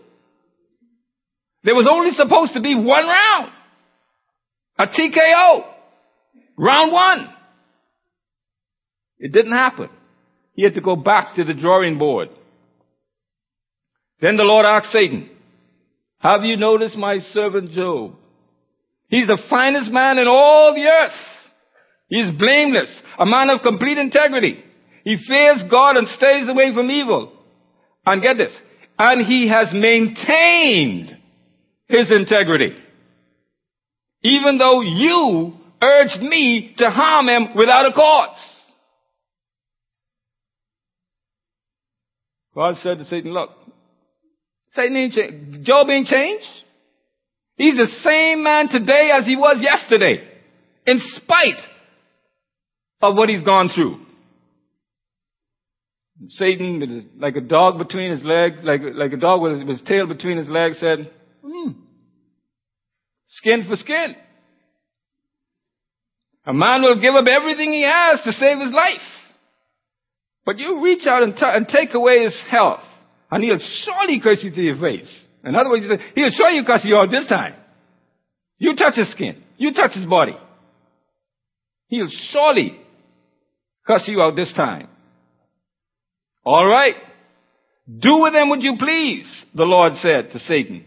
[1.64, 3.52] There was only supposed to be one round.
[4.80, 5.66] A TKO.
[6.58, 7.34] Round one.
[9.20, 9.90] It didn't happen.
[10.58, 12.30] He had to go back to the drawing board.
[14.20, 15.30] Then the Lord asked Satan,
[16.18, 18.16] have you noticed my servant Job?
[19.08, 21.12] He's the finest man in all the earth.
[22.10, 22.90] He is blameless,
[23.20, 24.64] a man of complete integrity.
[25.04, 27.34] He fears God and stays away from evil.
[28.04, 28.56] And get this,
[28.98, 31.16] and he has maintained
[31.88, 32.76] his integrity.
[34.24, 35.52] Even though you
[35.84, 38.57] urged me to harm him without a cause.
[42.58, 43.52] God said to Satan, look,
[44.72, 45.64] Satan ain't changed.
[45.64, 46.44] Job ain't changed.
[47.56, 50.28] He's the same man today as he was yesterday.
[50.88, 51.64] In spite
[53.04, 53.98] of what he's gone through.
[56.30, 60.40] Satan, like a dog between his legs, like, like a dog with his tail between
[60.40, 61.12] his legs said,
[61.46, 61.74] Hmm.
[63.28, 64.16] Skin for skin.
[66.48, 69.17] A man will give up everything he has to save his life.
[70.48, 72.80] But you reach out and, t- and take away his health,
[73.30, 75.14] and he'll surely curse you to your face.
[75.44, 75.84] In other words,
[76.16, 77.54] he'll surely curse you out this time.
[78.58, 79.44] You touch his skin.
[79.58, 80.38] You touch his body.
[81.90, 82.80] He'll surely
[83.86, 84.88] curse you out this time.
[86.46, 86.96] All right.
[88.00, 90.86] Do with them what you please, the Lord said to Satan.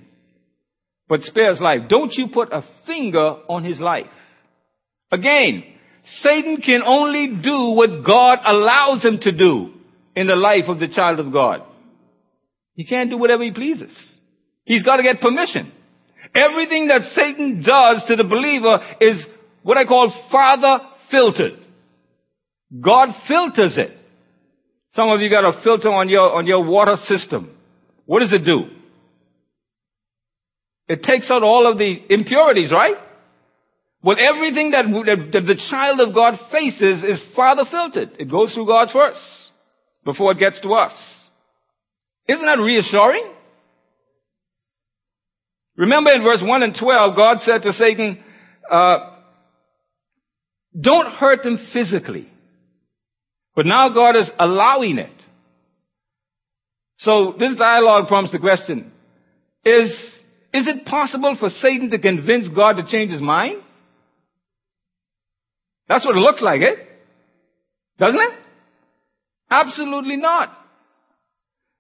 [1.06, 1.80] but spare his life.
[1.88, 4.06] Don't you put a finger on his life.
[5.12, 5.64] Again,
[6.22, 9.72] Satan can only do what God allows him to do
[10.16, 11.62] in the life of the child of God.
[12.74, 13.96] He can't do whatever he pleases.
[14.64, 15.72] He's got to get permission.
[16.34, 19.24] Everything that Satan does to the believer is
[19.62, 21.58] what I call father filtered.
[22.80, 23.90] God filters it.
[24.92, 27.56] Some of you got a filter on your, on your water system.
[28.06, 28.64] What does it do?
[30.88, 32.96] It takes out all of the impurities, right?
[34.02, 34.86] Well, everything that,
[35.32, 38.08] that, the child of God faces is father filtered.
[38.18, 39.20] It goes through God first
[40.04, 40.92] before it gets to us.
[42.26, 43.30] Isn't that reassuring?
[45.76, 48.22] Remember in verse 1 and 12, God said to Satan,
[48.70, 49.16] uh,
[50.78, 52.26] don't hurt them physically.
[53.54, 55.14] But now God is allowing it.
[56.98, 58.92] So this dialogue prompts the question,
[59.64, 59.90] is,
[60.54, 63.62] is it possible for Satan to convince God to change his mind?
[65.90, 66.78] That's what it looks like, it,
[67.98, 68.38] Doesn't it?
[69.50, 70.56] Absolutely not.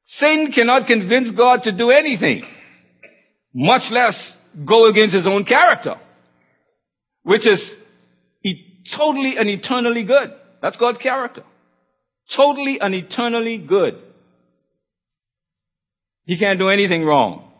[0.08, 2.42] Satan cannot convince God to do anything,
[3.54, 4.16] much less
[4.66, 5.94] go against his own character,
[7.22, 7.64] which is
[8.98, 10.32] totally and eternally good.
[10.60, 11.44] That's God's character.
[12.36, 13.94] Totally and eternally good.
[16.24, 17.50] He can't do anything wrong.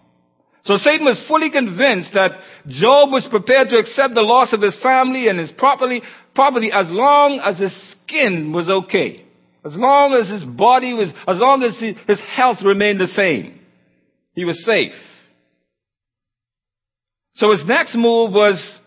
[0.65, 2.33] So Satan was fully convinced that
[2.69, 6.03] Job was prepared to accept the loss of his family and his property,
[6.35, 9.25] property as long as his skin was okay.
[9.65, 13.61] As long as his body was, as long as his health remained the same.
[14.35, 14.93] He was safe.
[17.35, 18.79] So his next move was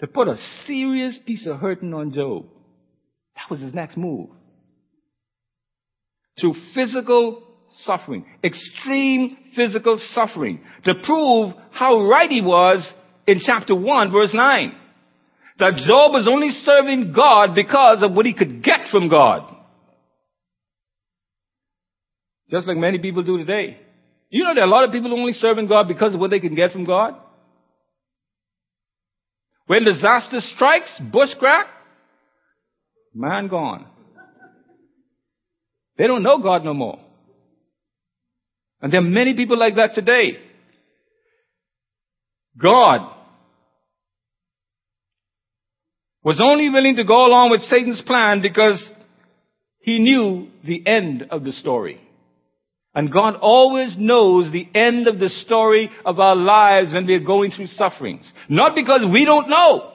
[0.00, 2.46] to put a serious piece of hurting on Job.
[3.36, 4.30] That was his next move.
[6.40, 7.42] Through physical
[7.80, 12.88] suffering, extreme physical suffering, to prove how right he was
[13.26, 14.74] in chapter 1 verse 9.
[15.58, 19.54] That Job was only serving God because of what he could get from God.
[22.50, 23.78] Just like many people do today.
[24.28, 26.40] You know there are a lot of people only serving God because of what they
[26.40, 27.14] can get from God?
[29.66, 31.64] When disaster strikes, bushcrack,
[33.14, 33.86] man gone.
[35.96, 36.98] They don't know God no more.
[38.82, 40.38] And there are many people like that today.
[42.60, 43.15] God
[46.26, 48.82] was only willing to go along with Satan's plan because
[49.78, 52.00] he knew the end of the story.
[52.96, 57.52] And God always knows the end of the story of our lives when we're going
[57.52, 58.26] through sufferings.
[58.48, 59.92] Not because we don't know,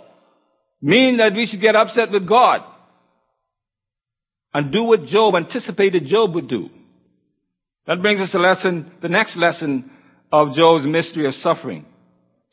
[0.82, 2.62] mean that we should get upset with God
[4.54, 6.70] and do what Job anticipated Job would do.
[7.88, 9.92] That brings us to lesson, the next lesson
[10.32, 11.86] of Job's mystery of suffering.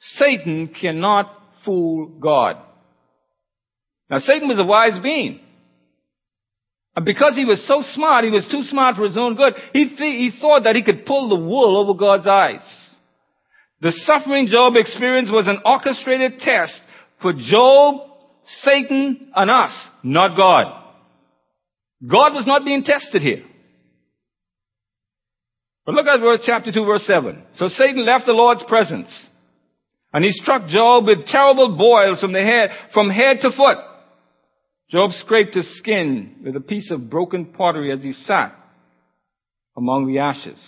[0.01, 1.33] Satan cannot
[1.65, 2.57] fool God.
[4.11, 5.41] Now Satan was a wise being.
[6.97, 9.89] And because he was so smart, he was too smart for his own good, he,
[9.89, 12.67] th- he thought that he could pull the wool over God's eyes.
[13.81, 16.81] The suffering Job experienced was an orchestrated test
[17.23, 17.95] for Job,
[18.63, 20.67] Satan, and us, not God.
[22.05, 23.45] God was not being tested here.
[25.85, 27.43] But look at verse chapter 2 verse 7.
[27.57, 29.09] So Satan left the Lord's presence
[30.13, 33.79] and he struck Job with terrible boils from the head, from head to foot.
[34.91, 38.55] Job scraped his skin with a piece of broken pottery as he sat
[39.77, 40.59] among the ashes.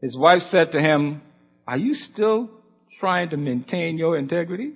[0.00, 1.22] His wife said to him,
[1.66, 2.50] Are you still
[3.00, 4.72] trying to maintain your integrity?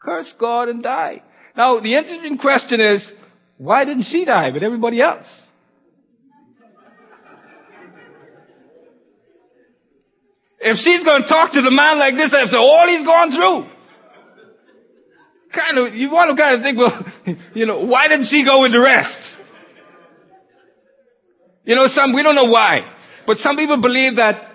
[0.00, 1.22] Curse God and die.
[1.56, 3.10] Now, the interesting question is,
[3.58, 5.26] why didn't she die, but everybody else?
[10.60, 13.75] If she's going to talk to the man like this after all he's gone through,
[15.56, 16.94] kind of, you want to kind of think, well,
[17.54, 19.18] you know, why didn't she go with the rest?
[21.64, 22.86] You know, some, we don't know why,
[23.26, 24.52] but some people believe that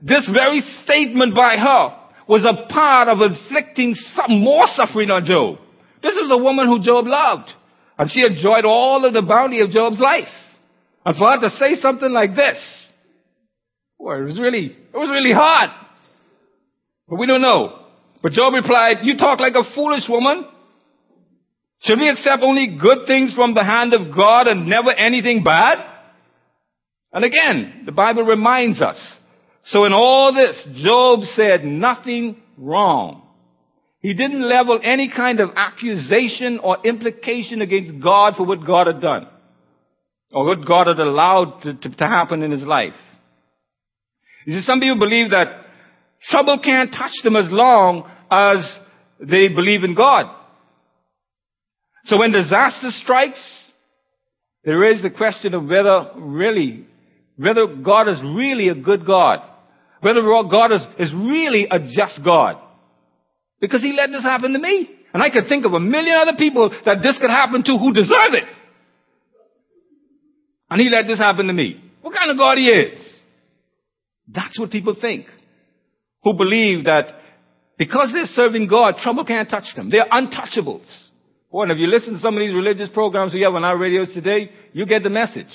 [0.00, 1.98] this very statement by her
[2.28, 5.58] was a part of inflicting some more suffering on Job.
[6.02, 7.50] This is a woman who Job loved,
[7.98, 10.30] and she enjoyed all of the bounty of Job's life.
[11.04, 12.58] And for her to say something like this,
[13.98, 15.70] boy, it was really, it was really hard.
[17.08, 17.81] But we don't know.
[18.22, 20.46] But Job replied, you talk like a foolish woman.
[21.82, 25.84] Should we accept only good things from the hand of God and never anything bad?
[27.12, 28.96] And again, the Bible reminds us.
[29.64, 33.22] So in all this, Job said nothing wrong.
[34.00, 39.00] He didn't level any kind of accusation or implication against God for what God had
[39.00, 39.28] done.
[40.32, 42.94] Or what God had allowed to, to, to happen in his life.
[44.46, 45.61] You see, some people believe that
[46.24, 48.78] trouble can't touch them as long as
[49.20, 50.26] they believe in God.
[52.04, 53.40] So when disaster strikes,
[54.64, 56.86] there is the question of whether really,
[57.36, 59.40] whether God is really a good God.
[60.00, 62.56] Whether God is, is really a just God.
[63.60, 64.90] Because He let this happen to me.
[65.14, 67.92] And I could think of a million other people that this could happen to who
[67.92, 68.44] deserve it.
[70.70, 71.80] And He let this happen to me.
[72.00, 72.98] What kind of God He is?
[74.26, 75.26] That's what people think.
[76.24, 77.06] Who believe that
[77.78, 79.90] because they're serving God, trouble can't touch them.
[79.90, 80.86] They're untouchables.
[81.50, 83.76] Boy, and if you listen to some of these religious programs we have on our
[83.76, 85.50] radios today, you get the message.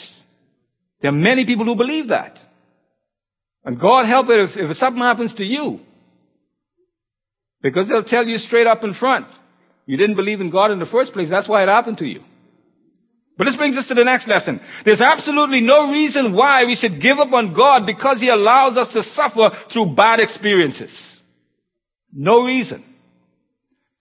[1.01, 2.37] There are many people who believe that.
[3.63, 5.79] And God help it if, if something happens to you.
[7.61, 9.27] Because they'll tell you straight up in front.
[9.85, 11.29] You didn't believe in God in the first place.
[11.29, 12.21] That's why it happened to you.
[13.37, 14.59] But this brings us to the next lesson.
[14.83, 18.91] There's absolutely no reason why we should give up on God because He allows us
[18.93, 20.91] to suffer through bad experiences.
[22.11, 22.83] No reason.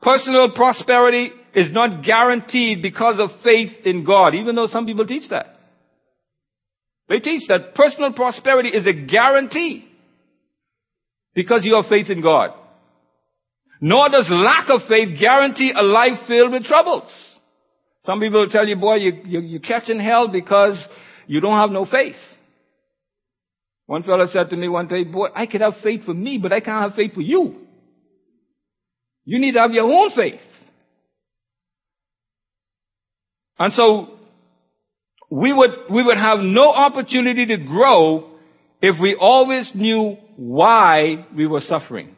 [0.00, 5.28] Personal prosperity is not guaranteed because of faith in God, even though some people teach
[5.30, 5.56] that.
[7.08, 9.86] They teach that personal prosperity is a guarantee
[11.34, 12.50] because you have faith in God.
[13.80, 17.25] Nor does lack of faith guarantee a life filled with troubles.
[18.06, 20.78] Some people will tell you, boy, you, you, you're catching hell because
[21.26, 22.14] you don't have no faith.
[23.86, 26.52] One fellow said to me one day, boy, I could have faith for me, but
[26.52, 27.66] I can't have faith for you.
[29.24, 30.40] You need to have your own faith.
[33.58, 34.18] And so,
[35.28, 38.30] we would, we would have no opportunity to grow
[38.80, 42.14] if we always knew why we were suffering.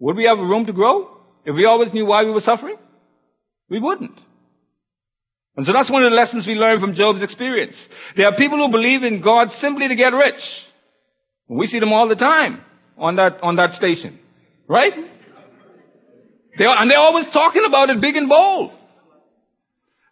[0.00, 2.76] Would we have room to grow if we always knew why we were suffering?
[3.68, 4.18] We wouldn't.
[5.56, 7.76] And so that's one of the lessons we learn from Job's experience.
[8.16, 10.40] There are people who believe in God simply to get rich.
[11.48, 12.60] We see them all the time
[12.96, 14.18] on that, on that station.
[14.68, 14.92] Right?
[16.56, 18.72] They are, and they're always talking about it big and bold.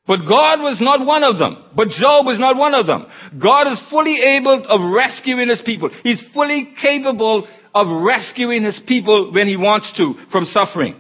[0.07, 1.64] But God was not one of them.
[1.76, 3.07] But Job was not one of them.
[3.41, 5.91] God is fully able of rescuing his people.
[6.03, 10.97] He's fully capable of rescuing his people when he wants to from suffering.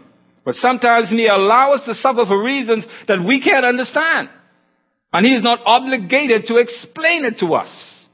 [0.48, 4.30] But sometimes he allows us to suffer for reasons that we can't understand.
[5.12, 8.06] And he is not obligated to explain it to us.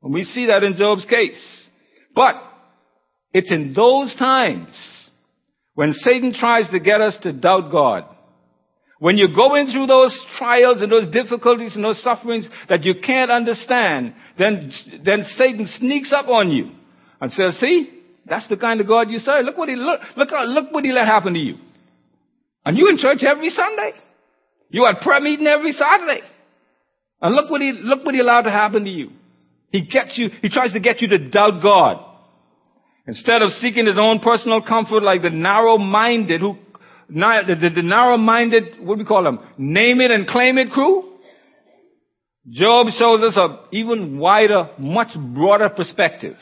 [0.00, 1.68] And we see that in Job's case.
[2.14, 2.36] But
[3.32, 4.68] it's in those times
[5.74, 8.04] when Satan tries to get us to doubt God.
[9.00, 13.32] When you're going through those trials and those difficulties and those sufferings that you can't
[13.32, 14.70] understand, then,
[15.04, 16.70] then Satan sneaks up on you
[17.20, 19.44] and says, see, that's the kind of God you serve.
[19.44, 21.56] Look what he, look, look, look what he let happen to you.
[22.64, 23.92] And you in church every Sunday.
[24.70, 26.20] You at prayer meeting every Saturday.
[27.20, 29.10] And look what he, look what he allowed to happen to you.
[29.70, 32.04] He gets you, he tries to get you to doubt God.
[33.06, 36.56] Instead of seeking his own personal comfort like the narrow-minded who,
[37.08, 39.40] the, the, narrow-minded, what do we call them?
[39.58, 41.12] Name it and claim it crew.
[42.48, 46.36] Job shows us a even wider, much broader perspective.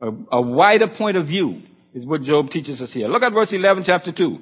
[0.00, 1.60] A, a wider point of view
[1.94, 3.08] is what Job teaches us here.
[3.08, 4.38] Look at verse 11, chapter 2.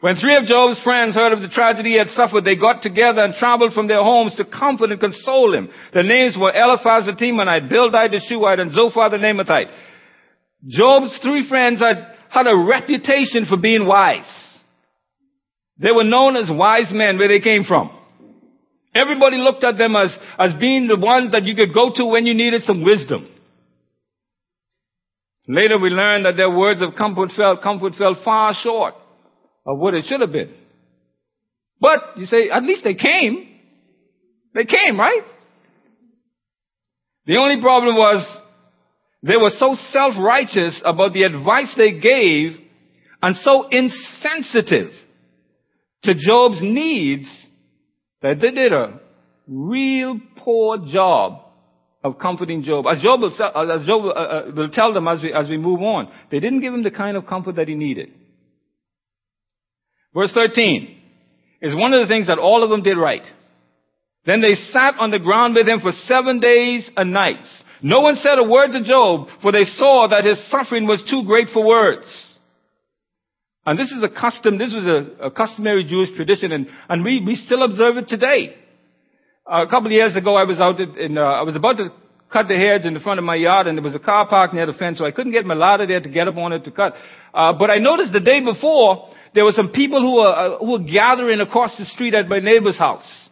[0.00, 3.20] When three of Job's friends heard of the tragedy he had suffered, they got together
[3.20, 5.68] and traveled from their homes to comfort and console him.
[5.92, 9.70] Their names were Eliphaz the Temanite, Bildad the Shuhite, and Zophar the Naamathite.
[10.66, 11.98] Job's three friends had,
[12.30, 14.24] had a reputation for being wise.
[15.78, 17.90] They were known as wise men where they came from.
[18.94, 22.26] Everybody looked at them as, as being the ones that you could go to when
[22.26, 23.28] you needed some wisdom.
[25.48, 28.94] Later we learned that their words of comfort fell, comfort fell far short
[29.66, 30.54] of what it should have been.
[31.80, 33.48] But you say, at least they came.
[34.54, 35.22] They came, right?
[37.26, 38.26] The only problem was
[39.22, 42.56] they were so self-righteous about the advice they gave
[43.22, 44.92] and so insensitive
[46.04, 47.28] to Job's needs
[48.22, 49.00] that they did a
[49.46, 51.42] real poor job
[52.02, 52.86] of comforting Job.
[52.86, 55.80] As Job will, as Job, uh, uh, will tell them as we, as we move
[55.82, 58.10] on, they didn't give him the kind of comfort that he needed.
[60.14, 60.96] Verse 13
[61.62, 63.22] is one of the things that all of them did right.
[64.26, 67.48] Then they sat on the ground with him for seven days and nights.
[67.82, 71.24] No one said a word to Job, for they saw that his suffering was too
[71.24, 72.06] great for words.
[73.64, 77.22] And this is a custom, this was a, a customary Jewish tradition, and, and we,
[77.24, 78.56] we still observe it today.
[79.50, 81.88] A couple of years ago, I was out in, uh, I was about to
[82.32, 84.54] cut the hedge in the front of my yard, and there was a car parked
[84.54, 86.64] near the fence, so I couldn't get my ladder there to get up on it
[86.64, 86.94] to cut.
[87.34, 90.72] Uh, but I noticed the day before, there were some people who were, uh, who
[90.72, 93.28] were gathering across the street at my neighbor's house.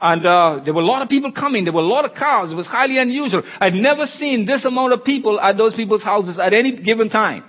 [0.00, 1.64] And uh, there were a lot of people coming.
[1.64, 2.52] There were a lot of cars.
[2.52, 3.42] It was highly unusual.
[3.60, 7.44] I'd never seen this amount of people at those people's houses at any given time.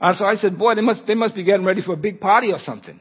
[0.00, 2.20] And so I said, boy, they must, they must be getting ready for a big
[2.20, 3.00] party or something.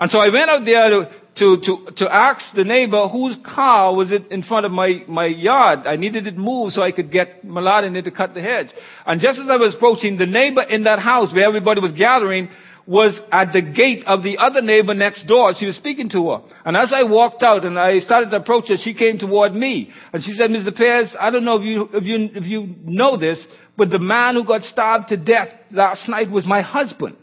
[0.00, 3.94] And so I went out there to, to, to, to ask the neighbor whose car
[3.94, 5.80] was it in front of my, my yard.
[5.86, 8.68] I needed it moved so I could get Malad in to cut the hedge.
[9.04, 12.50] And just as I was approaching, the neighbor in that house where everybody was gathering
[12.86, 15.54] was at the gate of the other neighbor next door.
[15.58, 16.38] She was speaking to her.
[16.64, 19.90] And as I walked out and I started to approach her, she came toward me.
[20.12, 20.74] And she said, Mr.
[20.74, 23.38] Pears, I don't know if you, if you, if you know this,
[23.76, 27.16] but the man who got starved to death last night was my husband.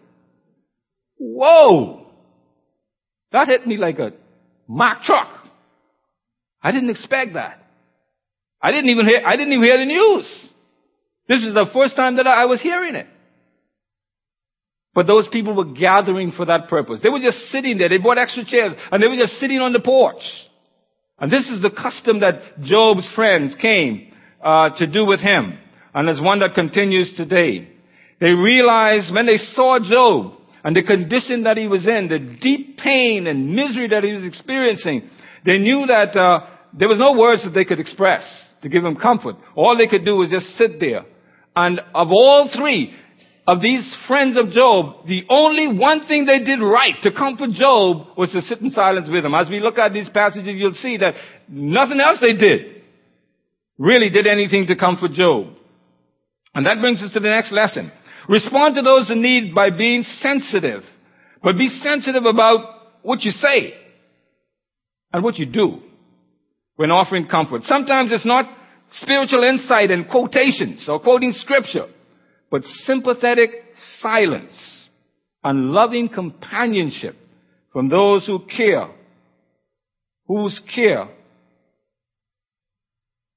[1.18, 2.01] Whoa!
[3.32, 4.14] That hit me like a
[4.68, 5.28] Mack truck.
[6.64, 7.62] I didn't expect that.
[8.62, 10.50] I didn't even hear, I didn't even hear the news.
[11.28, 13.08] This is the first time that I was hearing it.
[14.94, 17.00] But those people were gathering for that purpose.
[17.02, 17.90] They were just sitting there.
[17.90, 20.24] They brought extra chairs and they were just sitting on the porch.
[21.20, 24.12] And this is the custom that Job's friends came
[24.44, 25.58] uh, to do with him.
[25.94, 27.70] And it's one that continues today.
[28.20, 32.78] They realized when they saw Job and the condition that he was in, the deep
[32.78, 35.10] pain and misery that he was experiencing,
[35.46, 38.24] they knew that uh, there was no words that they could express
[38.62, 39.36] to give him comfort.
[39.56, 41.02] All they could do was just sit there.
[41.56, 42.94] And of all three,
[43.48, 48.18] of these friends of Job, the only one thing they did right to comfort Job
[48.18, 49.34] was to sit in silence with him.
[49.34, 51.16] As we look at these passages, you'll see that
[51.50, 52.84] nothing else they did
[53.78, 55.48] really did anything to comfort Job.
[56.54, 57.92] And that brings us to the next lesson.
[58.30, 60.84] Respond to those in need by being sensitive,
[61.44, 62.60] but be sensitive about
[63.02, 63.74] what you say
[65.12, 65.82] and what you do
[66.76, 67.64] when offering comfort.
[67.64, 68.46] Sometimes it's not
[68.94, 71.88] spiritual insight and quotations or quoting scripture
[72.52, 73.50] but sympathetic
[74.00, 74.90] silence
[75.44, 77.16] and loving companionship
[77.72, 78.90] from those who care,
[80.28, 81.08] whose care,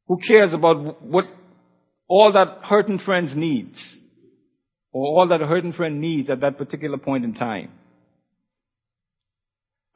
[0.09, 1.25] who cares about what
[2.09, 3.79] all that hurting friends needs,
[4.95, 7.71] or all that a hurting friend needs at that particular point in time.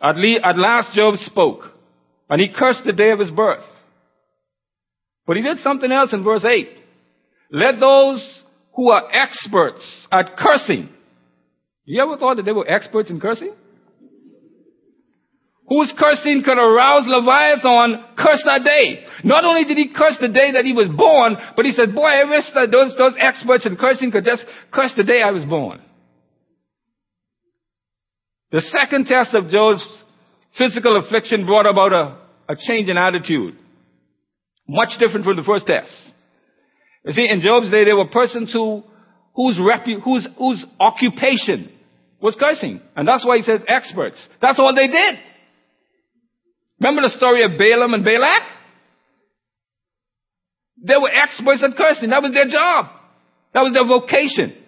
[0.02, 1.62] At, le- at last Job spoke,
[2.28, 3.64] and he cursed the day of his birth.
[5.24, 6.68] But he did something else in verse 8.
[7.52, 8.42] Let those
[8.74, 10.88] who are experts at cursing.
[11.84, 13.52] You ever thought that they were experts in cursing?
[15.68, 19.04] Whose cursing could arouse Leviathan curse that day.
[19.22, 22.08] Not only did he curse the day that he was born, but he says, boy,
[22.08, 25.44] I wish that those, those experts in cursing could just curse the day I was
[25.44, 25.84] born.
[28.50, 29.86] The second test of Job's
[30.56, 32.16] physical affliction brought about a,
[32.48, 33.54] a change in attitude.
[34.66, 35.92] Much different from the first test.
[37.04, 38.84] You see, in Job's day, there were persons who,
[39.34, 41.68] whose, repu- whose, whose occupation
[42.22, 42.80] was cursing.
[42.96, 44.16] And that's why he says experts.
[44.40, 45.14] That's all they did.
[46.80, 48.42] Remember the story of Balaam and Balak?
[50.82, 52.10] They were experts at cursing.
[52.10, 52.86] That was their job.
[53.52, 54.64] That was their vocation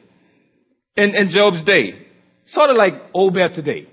[0.97, 2.07] in, in Job's day.
[2.49, 3.87] Sort of like Obeah today.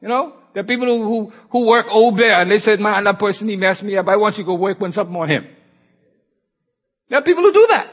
[0.00, 3.18] You know, there are people who, who, who work Obeah and they said, man, that
[3.18, 4.06] person, he messed me up.
[4.08, 5.46] I want you to go work with something on him.
[7.08, 7.86] There are people who do that.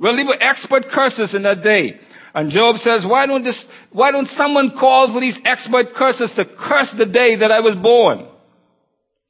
[0.00, 2.00] Well, they were expert cursers in that day.
[2.34, 3.62] And Job says, why don't this,
[3.92, 7.76] why don't someone call for these expert cursers to curse the day that I was
[7.76, 8.26] born?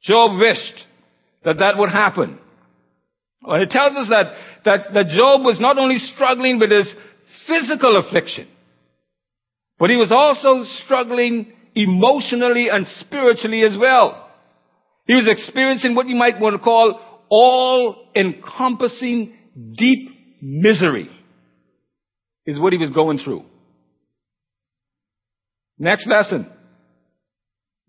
[0.03, 0.83] Job wished
[1.43, 2.39] that that would happen.
[3.43, 4.33] Well, it tells us that,
[4.65, 6.91] that, that Job was not only struggling with his
[7.47, 8.47] physical affliction,
[9.77, 14.29] but he was also struggling emotionally and spiritually as well.
[15.05, 16.99] He was experiencing what you might want to call
[17.29, 19.35] all encompassing
[19.77, 20.09] deep
[20.41, 21.11] misery
[22.45, 23.43] is what he was going through.
[25.77, 26.49] Next lesson.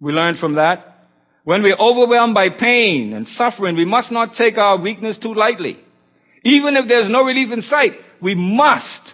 [0.01, 1.09] We learned from that.
[1.45, 5.79] When we're overwhelmed by pain and suffering, we must not take our weakness too lightly.
[6.43, 9.13] Even if there's no relief in sight, we must,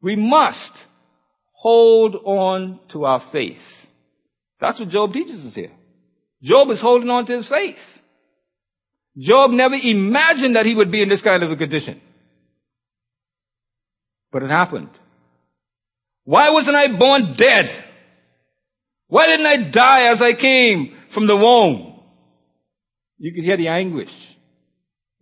[0.00, 0.72] we must
[1.52, 3.58] hold on to our faith.
[4.60, 5.72] That's what Job teaches us here.
[6.42, 7.76] Job is holding on to his faith.
[9.18, 12.00] Job never imagined that he would be in this kind of a condition.
[14.36, 14.90] But it happened.
[16.24, 17.70] Why wasn't I born dead?
[19.08, 22.02] Why didn't I die as I came from the womb?
[23.16, 24.10] You could hear the anguish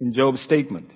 [0.00, 0.90] in Job's statement.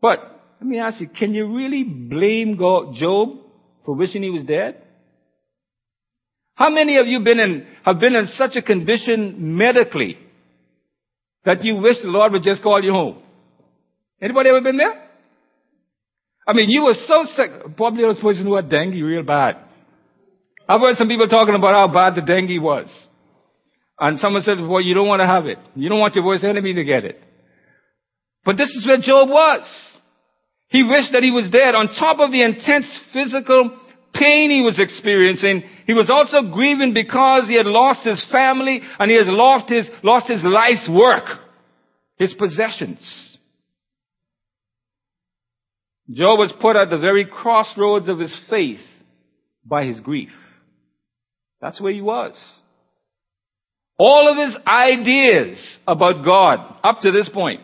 [0.00, 0.20] But
[0.58, 3.36] let me ask you, can you really blame God, Job
[3.84, 4.80] for wishing he was dead?
[6.54, 10.16] How many of you been in, have been in such a condition medically
[11.44, 13.18] that you wish the Lord would just call you home.
[14.22, 15.05] Anybody ever been there?
[16.46, 17.76] I mean, you were so sick.
[17.76, 19.56] Probably those persons who had dengue real bad.
[20.68, 22.88] I've heard some people talking about how bad the dengue was.
[23.98, 25.58] And someone said, well, you don't want to have it.
[25.74, 27.20] You don't want your worst enemy to get it.
[28.44, 29.66] But this is where Job was.
[30.68, 31.74] He wished that he was dead.
[31.74, 33.76] On top of the intense physical
[34.14, 39.10] pain he was experiencing, he was also grieving because he had lost his family and
[39.10, 41.24] he had lost his, lost his life's work,
[42.18, 43.25] his possessions.
[46.10, 48.80] Job was put at the very crossroads of his faith
[49.64, 50.30] by his grief.
[51.60, 52.34] That's where he was.
[53.98, 57.62] All of his ideas about God up to this point,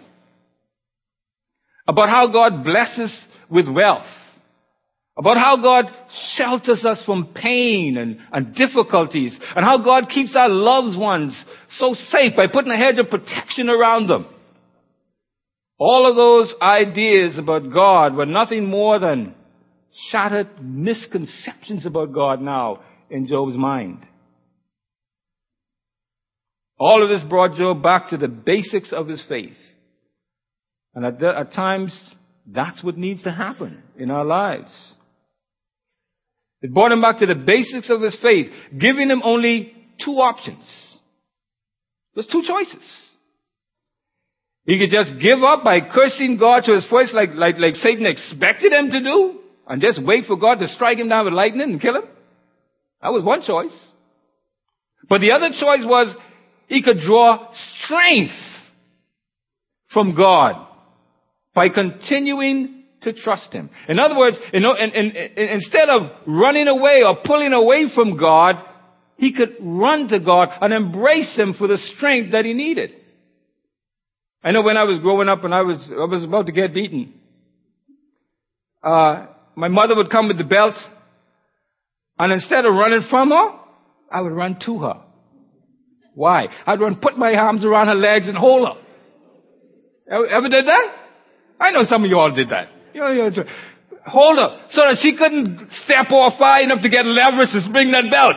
[1.86, 3.16] about how God blesses
[3.50, 4.06] with wealth,
[5.16, 5.84] about how God
[6.36, 11.40] shelters us from pain and, and difficulties, and how God keeps our loved ones
[11.72, 14.26] so safe by putting a hedge of protection around them.
[15.84, 19.34] All of those ideas about God were nothing more than
[20.10, 24.06] shattered misconceptions about God now in Job's mind.
[26.78, 29.56] All of this brought Job back to the basics of his faith.
[30.94, 31.98] And at, the, at times,
[32.46, 34.70] that's what needs to happen in our lives.
[36.60, 39.72] It brought him back to the basics of his faith, giving him only
[40.04, 40.62] two options.
[42.14, 43.11] There's two choices.
[44.64, 48.06] He could just give up by cursing God to his face like, like, like Satan
[48.06, 51.72] expected him to do, and just wait for God to strike him down with lightning
[51.72, 52.04] and kill him.
[53.02, 53.76] That was one choice.
[55.08, 56.14] But the other choice was
[56.68, 57.52] he could draw
[57.84, 58.32] strength
[59.92, 60.66] from God
[61.54, 63.70] by continuing to trust Him.
[63.88, 68.56] In other words, in, in, in, instead of running away or pulling away from God,
[69.16, 72.90] he could run to God and embrace Him for the strength that he needed.
[74.44, 76.74] I know when I was growing up and I was, I was about to get
[76.74, 77.14] beaten,
[78.82, 80.74] uh, my mother would come with the belt
[82.18, 83.50] and instead of running from her,
[84.10, 85.00] I would run to her.
[86.14, 86.46] Why?
[86.66, 88.82] I'd run, put my arms around her legs and hold her.
[90.10, 90.94] Ever, ever did that?
[91.58, 92.68] I know some of you all did that.
[92.92, 93.44] You know, you know,
[94.06, 97.92] hold her so that she couldn't step off high enough to get leverage to spring
[97.92, 98.36] that belt.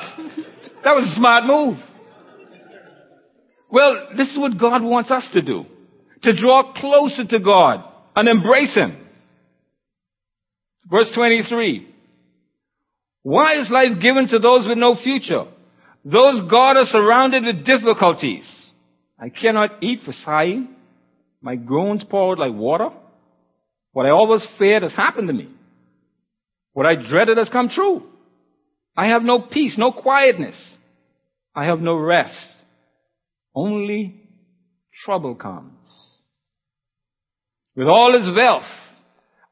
[0.84, 1.78] That was a smart move.
[3.72, 5.66] Well, this is what God wants us to do.
[6.26, 7.84] To draw closer to God
[8.16, 9.08] and embrace Him.
[10.90, 11.88] Verse 23.
[13.22, 15.46] Why is life given to those with no future?
[16.04, 18.44] Those God are surrounded with difficulties.
[19.20, 20.70] I cannot eat for sighing.
[21.42, 22.90] My groans poured like water.
[23.94, 25.50] What I always feared has happened to me.
[26.74, 28.04] What I dreaded has come true.
[28.98, 30.56] I have no peace, no quietness.
[31.56, 32.36] I have no rest.
[33.54, 34.22] Only
[35.04, 35.72] trouble comes.
[37.76, 38.64] With all his wealth,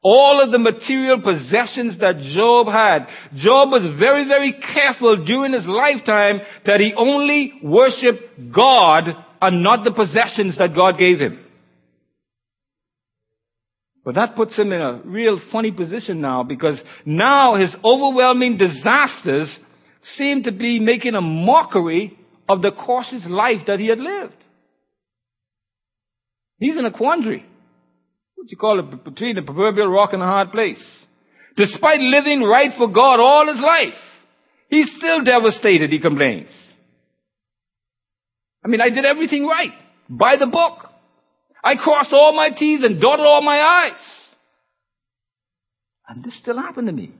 [0.04, 3.06] all of the material possessions that Job had.
[3.36, 9.04] Job was very, very careful during his lifetime that he only worshiped God
[9.40, 11.42] and not the possessions that God gave him.
[14.04, 19.58] But that puts him in a real funny position now because now his overwhelming disasters
[20.16, 24.36] seem to be making a mockery of the cautious life that he had lived.
[26.58, 27.46] He's in a quandary
[28.44, 30.84] what you call it, between the proverbial rock and a hard place.
[31.56, 33.94] Despite living right for God all his life,
[34.68, 36.50] he's still devastated, he complains.
[38.62, 39.70] I mean, I did everything right.
[40.08, 40.90] By the book.
[41.62, 44.34] I crossed all my T's and dotted all my I's.
[46.08, 47.10] And this still happened to me.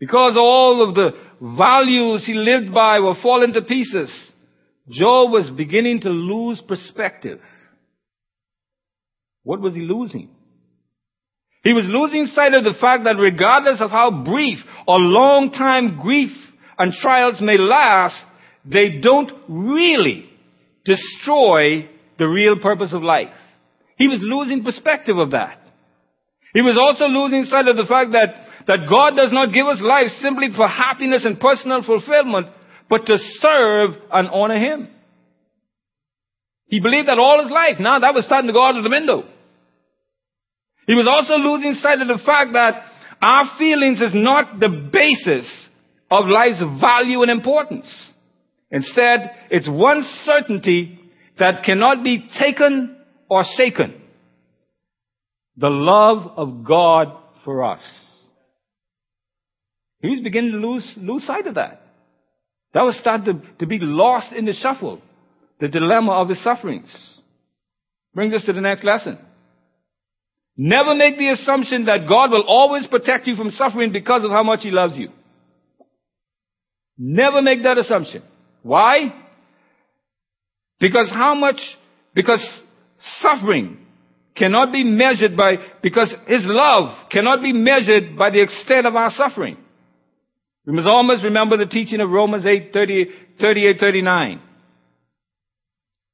[0.00, 4.12] Because all of the values he lived by were falling to pieces,
[4.90, 7.38] Job was beginning to lose perspective.
[9.44, 10.30] What was he losing?
[11.62, 16.00] He was losing sight of the fact that regardless of how brief or long time
[16.00, 16.30] grief
[16.78, 18.20] and trials may last,
[18.64, 20.28] they don't really
[20.84, 21.88] destroy
[22.18, 23.30] the real purpose of life.
[23.96, 25.58] He was losing perspective of that.
[26.54, 28.34] He was also losing sight of the fact that,
[28.66, 32.48] that God does not give us life simply for happiness and personal fulfillment,
[32.90, 34.88] but to serve and honor Him.
[36.66, 37.76] He believed that all his life.
[37.78, 39.24] Now that was starting to go out of the window.
[40.92, 42.82] He was also losing sight of the fact that
[43.22, 45.50] our feelings is not the basis
[46.10, 48.12] of life's value and importance.
[48.70, 51.00] Instead, it's one certainty
[51.38, 52.94] that cannot be taken
[53.30, 54.02] or shaken.
[55.56, 57.80] The love of God for us.
[60.02, 61.80] He was beginning to lose, lose sight of that.
[62.74, 65.00] That was starting to, to be lost in the shuffle
[65.58, 67.18] the dilemma of his sufferings.
[68.14, 69.18] Brings us to the next lesson.
[70.56, 74.42] Never make the assumption that God will always protect you from suffering because of how
[74.42, 75.08] much He loves you.
[76.98, 78.22] Never make that assumption.
[78.62, 79.14] Why?
[80.78, 81.60] Because how much,
[82.14, 82.44] because
[83.20, 83.78] suffering
[84.36, 89.10] cannot be measured by, because His love cannot be measured by the extent of our
[89.10, 89.56] suffering.
[90.66, 93.06] We must always remember the teaching of Romans 8, 30,
[93.40, 94.40] 38, 39.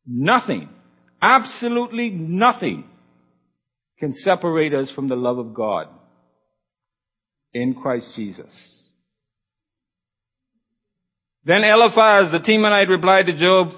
[0.07, 0.69] Nothing,
[1.21, 2.85] absolutely nothing
[3.99, 5.89] can separate us from the love of God
[7.53, 8.79] in Christ Jesus.
[11.45, 13.69] Then Eliphaz the Temanite replied to Job,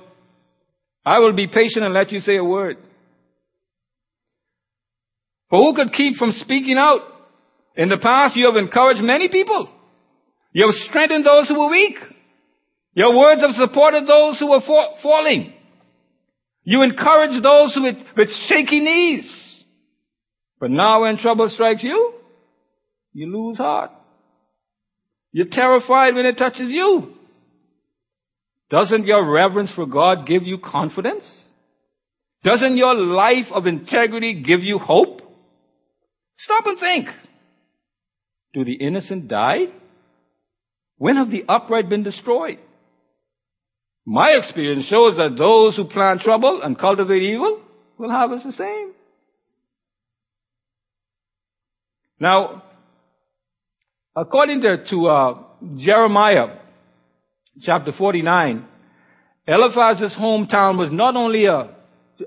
[1.04, 2.76] I will be patient and let you say a word.
[5.48, 7.00] For who could keep from speaking out?
[7.76, 9.68] In the past, you have encouraged many people.
[10.52, 11.96] You have strengthened those who were weak.
[12.94, 14.60] Your words have supported those who were
[15.02, 15.52] falling.
[16.64, 19.49] You encourage those with, with shaky knees.
[20.60, 22.12] But now when trouble strikes you,
[23.12, 23.90] you lose heart.
[25.32, 27.14] You're terrified when it touches you.
[28.68, 31.24] Doesn't your reverence for God give you confidence?
[32.44, 35.22] Doesn't your life of integrity give you hope?
[36.38, 37.08] Stop and think.
[38.52, 39.66] Do the innocent die?
[40.96, 42.58] When have the upright been destroyed?
[44.06, 47.62] My experience shows that those who plant trouble and cultivate evil
[47.98, 48.92] will harvest the same.
[52.20, 52.62] Now,
[54.14, 55.38] according to, to uh,
[55.78, 56.58] Jeremiah
[57.62, 58.66] chapter 49,
[59.48, 61.74] Eliphaz's hometown was not only a,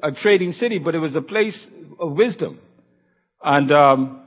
[0.02, 1.58] a trading city, but it was a place
[2.00, 2.60] of wisdom.
[3.44, 4.22] And um,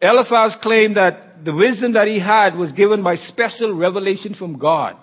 [0.00, 4.96] Eliphaz claimed that the wisdom that he had was given by special revelation from God.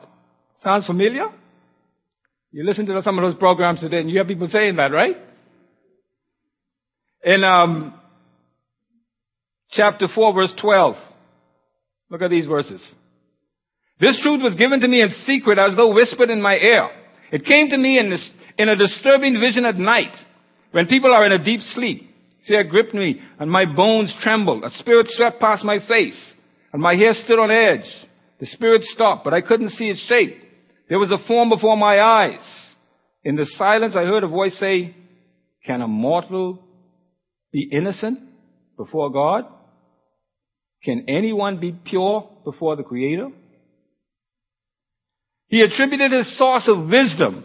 [0.63, 1.28] Sounds familiar?
[2.51, 5.17] You listen to some of those programs today and you have people saying that, right?
[7.23, 7.93] In um,
[9.72, 10.95] chapter 4 verse 12,
[12.09, 12.82] look at these verses.
[13.99, 16.89] This truth was given to me in secret as though whispered in my ear.
[17.32, 20.15] It came to me in, this, in a disturbing vision at night
[20.72, 22.03] when people are in a deep sleep.
[22.47, 24.63] Fear gripped me and my bones trembled.
[24.63, 26.34] A spirit swept past my face
[26.72, 27.86] and my hair stood on edge.
[28.39, 30.43] The spirit stopped, but I couldn't see its shape.
[30.89, 32.45] There was a form before my eyes.
[33.24, 34.95] In the silence, I heard a voice say,
[35.65, 36.63] can a mortal
[37.51, 38.20] be innocent
[38.78, 39.45] before God?
[40.88, 43.31] Can anyone be pure before the Creator?
[45.49, 47.43] He attributed his source of wisdom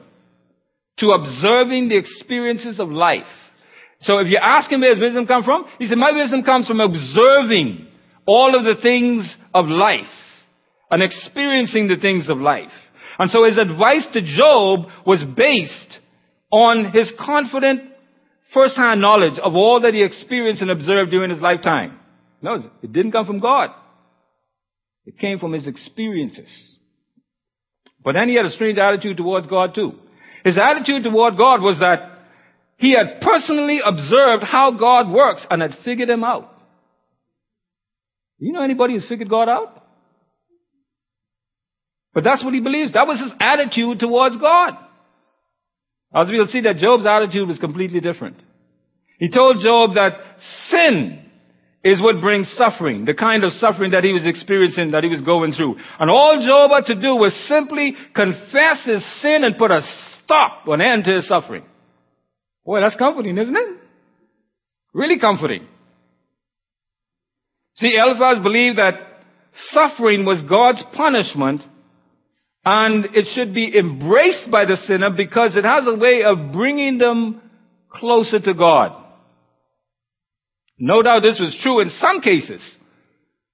[0.98, 3.26] to observing the experiences of life.
[4.02, 6.68] So if you ask him where his wisdom comes from, he said, my wisdom comes
[6.68, 7.88] from observing
[8.26, 10.06] all of the things of life
[10.88, 12.70] and experiencing the things of life.
[13.18, 15.98] And so his advice to Job was based
[16.52, 17.90] on his confident
[18.54, 21.98] first-hand knowledge of all that he experienced and observed during his lifetime.
[22.42, 23.70] No, it didn't come from God.
[25.06, 26.76] It came from his experiences.
[28.04, 29.92] But then he had a strange attitude towards God too.
[30.44, 32.18] His attitude toward God was that
[32.78, 36.52] he had personally observed how God works and had figured him out.
[38.38, 39.86] You know anybody who's figured God out?
[42.12, 42.92] But that's what he believes.
[42.92, 44.74] That was his attitude towards God.
[46.14, 48.36] As we'll see that Job's attitude was completely different.
[49.18, 50.14] He told Job that
[50.68, 51.21] sin
[51.84, 55.20] is what brings suffering, the kind of suffering that he was experiencing, that he was
[55.20, 55.76] going through.
[55.98, 59.80] And all Job had to do was simply confess his sin and put a
[60.22, 61.64] stop, an end to his suffering.
[62.64, 63.68] Boy, that's comforting, isn't it?
[64.94, 65.66] Really comforting.
[67.76, 68.94] See, Eliphaz believed that
[69.70, 71.62] suffering was God's punishment
[72.64, 76.98] and it should be embraced by the sinner because it has a way of bringing
[76.98, 77.40] them
[77.90, 79.01] closer to God.
[80.78, 82.60] No doubt this was true in some cases,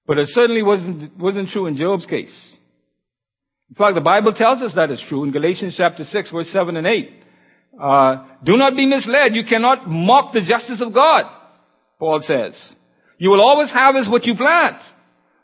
[0.07, 2.57] but it certainly wasn't, wasn't true in Job's case.
[3.71, 6.77] In fact, the Bible tells us that is true in Galatians chapter 6 verse 7
[6.77, 7.11] and 8.
[7.81, 9.35] Uh, do not be misled.
[9.35, 11.27] You cannot mock the justice of God,
[11.99, 12.55] Paul says.
[13.19, 14.81] You will always harvest what you plant.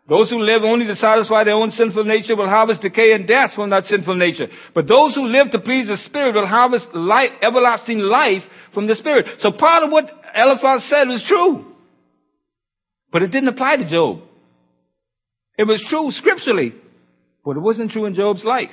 [0.07, 3.52] Those who live only to satisfy their own sinful nature will harvest decay and death
[3.55, 4.48] from that sinful nature.
[4.74, 8.42] But those who live to please the Spirit will harvest life, everlasting life
[8.74, 9.40] from the Spirit.
[9.40, 11.74] So part of what Eliphaz said was true.
[13.11, 14.20] But it didn't apply to Job.
[15.57, 16.74] It was true scripturally,
[17.44, 18.70] but it wasn't true in Job's life.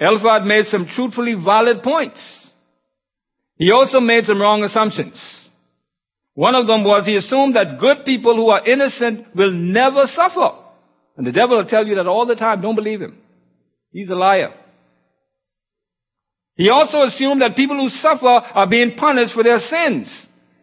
[0.00, 2.50] Eliphaz made some truthfully valid points.
[3.56, 5.39] He also made some wrong assumptions.
[6.40, 10.48] One of them was he assumed that good people who are innocent will never suffer.
[11.18, 12.62] And the devil will tell you that all the time.
[12.62, 13.18] Don't believe him.
[13.92, 14.54] He's a liar.
[16.56, 20.10] He also assumed that people who suffer are being punished for their sins.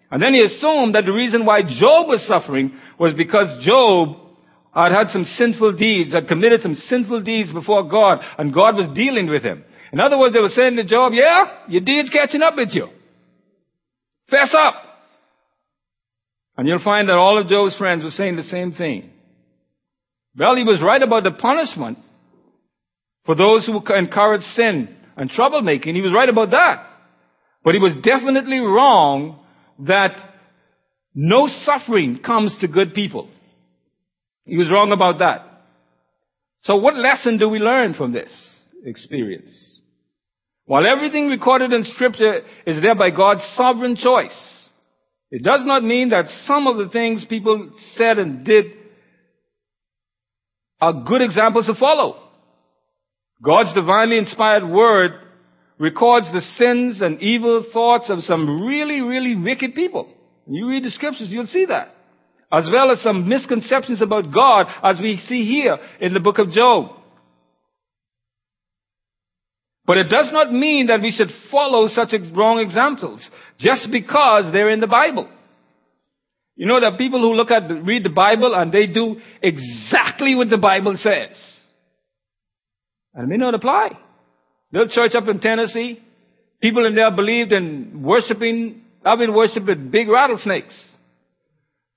[0.09, 4.17] And then he assumed that the reason why Job was suffering was because Job
[4.73, 8.89] had had some sinful deeds, had committed some sinful deeds before God, and God was
[8.95, 9.63] dealing with him.
[9.93, 12.87] In other words, they were saying to Job, yeah, your deeds catching up with you.
[14.27, 14.86] Fess up.
[16.57, 19.11] And you'll find that all of Job's friends were saying the same thing.
[20.37, 21.99] Well, he was right about the punishment
[23.25, 25.95] for those who encourage sin and troublemaking.
[25.95, 26.85] He was right about that.
[27.63, 29.39] But he was definitely wrong
[29.79, 30.15] that
[31.13, 33.29] no suffering comes to good people.
[34.45, 35.43] He was wrong about that.
[36.63, 38.31] So what lesson do we learn from this
[38.83, 39.79] experience?
[40.65, 44.56] While everything recorded in scripture is there by God's sovereign choice,
[45.31, 48.65] it does not mean that some of the things people said and did
[50.79, 52.15] are good examples to follow.
[53.43, 55.11] God's divinely inspired word
[55.77, 60.11] records the sins and evil thoughts of some really, really wicked people.
[60.47, 61.93] You read the scriptures, you'll see that.
[62.51, 66.51] As well as some misconceptions about God as we see here in the book of
[66.51, 66.91] Job.
[69.87, 73.27] But it does not mean that we should follow such wrong examples
[73.57, 75.31] just because they're in the Bible.
[76.57, 80.49] You know that people who look at, read the Bible and they do exactly what
[80.49, 81.37] the Bible says.
[83.13, 83.97] And it may not apply.
[84.73, 86.01] Little church up in Tennessee,
[86.61, 90.73] people in there believed in worshiping, I've been worshiping big rattlesnakes.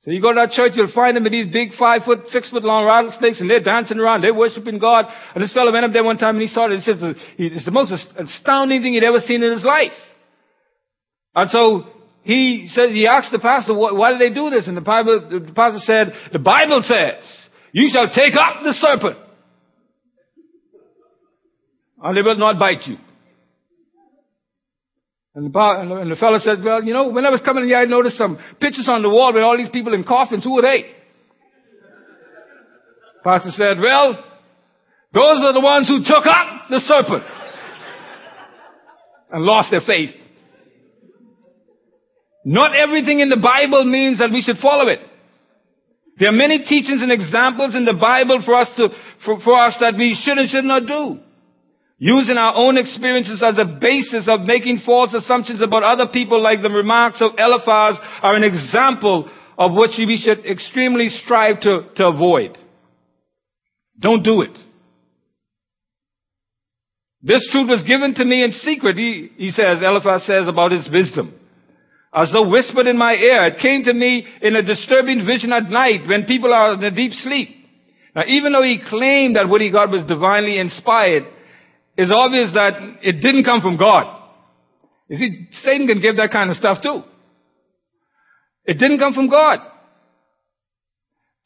[0.04, 2.48] So you go to that church, you'll find them with these big five foot, six
[2.48, 5.04] foot long rattlesnakes and they're dancing around, they're worshiping God.
[5.34, 6.96] And this fellow went up there one time and he saw it, he says
[7.36, 9.92] it's the most astounding thing he'd ever seen in his life.
[11.34, 11.84] And so
[12.22, 14.68] he said, he asked the pastor, why do they do this?
[14.68, 17.22] And the, Bible, the pastor said, the Bible says,
[17.72, 19.18] you shall take up the serpent
[22.02, 22.96] and they will not bite you.
[25.34, 27.84] And the, and the fellow said, well, you know, when I was coming here, I
[27.84, 30.44] noticed some pictures on the wall with all these people in coffins.
[30.44, 30.90] Who are they?
[33.22, 34.14] Pastor said, well,
[35.12, 37.24] those are the ones who took up the serpent
[39.30, 40.10] and lost their faith.
[42.44, 45.00] Not everything in the Bible means that we should follow it.
[46.18, 48.88] There are many teachings and examples in the Bible for us to,
[49.24, 51.20] for, for us that we should and should not do.
[52.02, 56.62] Using our own experiences as a basis of making false assumptions about other people like
[56.62, 62.06] the remarks of Eliphaz are an example of what we should extremely strive to, to
[62.06, 62.56] avoid.
[63.98, 64.56] Don't do it.
[67.22, 70.88] This truth was given to me in secret, he, he says, Eliphaz says about his
[70.90, 71.38] wisdom.
[72.14, 75.68] As though whispered in my ear, it came to me in a disturbing vision at
[75.68, 77.50] night when people are in a deep sleep.
[78.16, 81.24] Now even though he claimed that what he got was divinely inspired,
[81.96, 84.18] it's obvious that it didn't come from God.
[85.08, 87.02] You see, Satan can give that kind of stuff too.
[88.64, 89.58] It didn't come from God.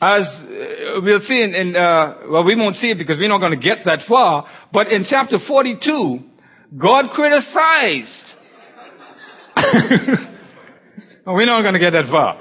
[0.00, 3.38] As uh, we'll see in, in uh, well, we won't see it because we're not
[3.38, 6.18] going to get that far, but in chapter 42,
[6.76, 8.34] God criticized.
[11.26, 12.40] we're not going to get that far.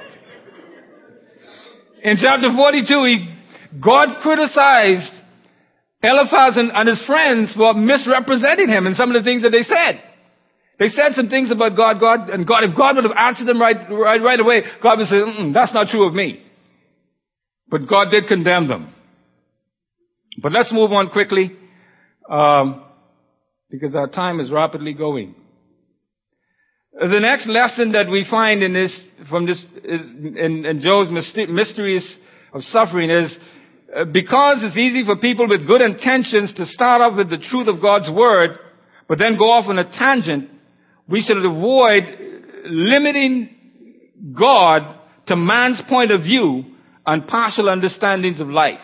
[2.03, 3.33] In chapter 42, he,
[3.79, 5.13] God criticized
[6.03, 9.63] Eliphaz and, and his friends were misrepresenting him in some of the things that they
[9.63, 10.03] said.
[10.77, 13.61] They said some things about God, God, and God, if God would have answered them
[13.61, 15.21] right, right, right away, God would say,
[15.53, 16.39] that's not true of me.
[17.69, 18.93] But God did condemn them.
[20.41, 21.51] But let's move on quickly,
[22.29, 22.83] um,
[23.69, 25.35] because our time is rapidly going.
[26.91, 28.99] The next lesson that we find in this,
[29.29, 32.17] from this, in, in Job's mysteries
[32.53, 33.35] of suffering is
[34.11, 37.81] because it's easy for people with good intentions to start off with the truth of
[37.81, 38.57] God's word,
[39.07, 40.49] but then go off on a tangent,
[41.07, 42.03] we should avoid
[42.65, 43.49] limiting
[44.37, 44.81] God
[45.27, 46.63] to man's point of view
[47.05, 48.79] and partial understandings of life.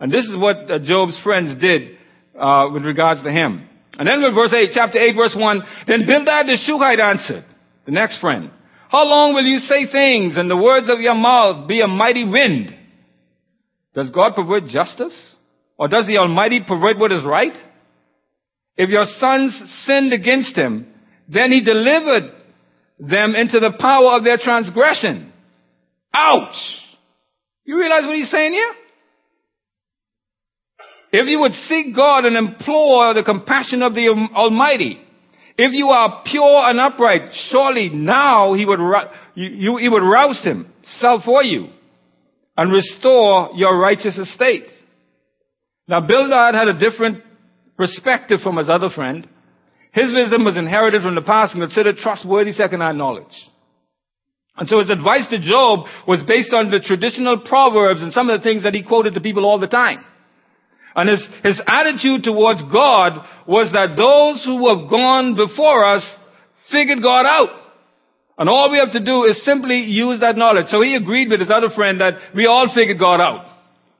[0.00, 1.98] And this is what uh, Job's friends did
[2.38, 3.68] uh, with regards to him.
[3.98, 7.44] And then with verse 8, chapter 8, verse 1, then Bildad the Shuhite answered,
[7.84, 8.50] the next friend,
[8.88, 12.24] How long will you say things and the words of your mouth be a mighty
[12.24, 12.74] wind?
[13.94, 15.14] Does God pervert justice?
[15.76, 17.54] Or does the Almighty pervert what is right?
[18.76, 20.86] If your sons sinned against him,
[21.28, 22.32] then he delivered
[22.98, 25.32] them into the power of their transgression.
[26.12, 26.56] Ouch!
[27.64, 28.72] You realize what he's saying here?
[31.12, 35.00] If you would seek God and implore the compassion of the Almighty,
[35.58, 38.78] if you are pure and upright, surely now he would,
[39.34, 41.70] you, you, he would rouse himself for you
[42.60, 44.66] and restore your righteous estate.
[45.88, 47.22] Now Bildad had a different
[47.78, 49.26] perspective from his other friend.
[49.94, 53.32] His wisdom was inherited from the past and considered trustworthy second-hand knowledge.
[54.58, 58.38] And so his advice to Job was based on the traditional proverbs and some of
[58.38, 60.04] the things that he quoted to people all the time.
[60.94, 66.06] And his, his attitude towards God was that those who have gone before us
[66.70, 67.69] figured God out.
[68.40, 70.68] And all we have to do is simply use that knowledge.
[70.70, 73.44] So he agreed with his other friend that we all figured God out.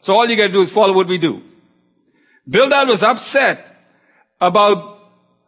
[0.05, 1.43] So all you gotta do is follow what we do.
[2.49, 3.67] Bildad was upset
[4.41, 4.99] about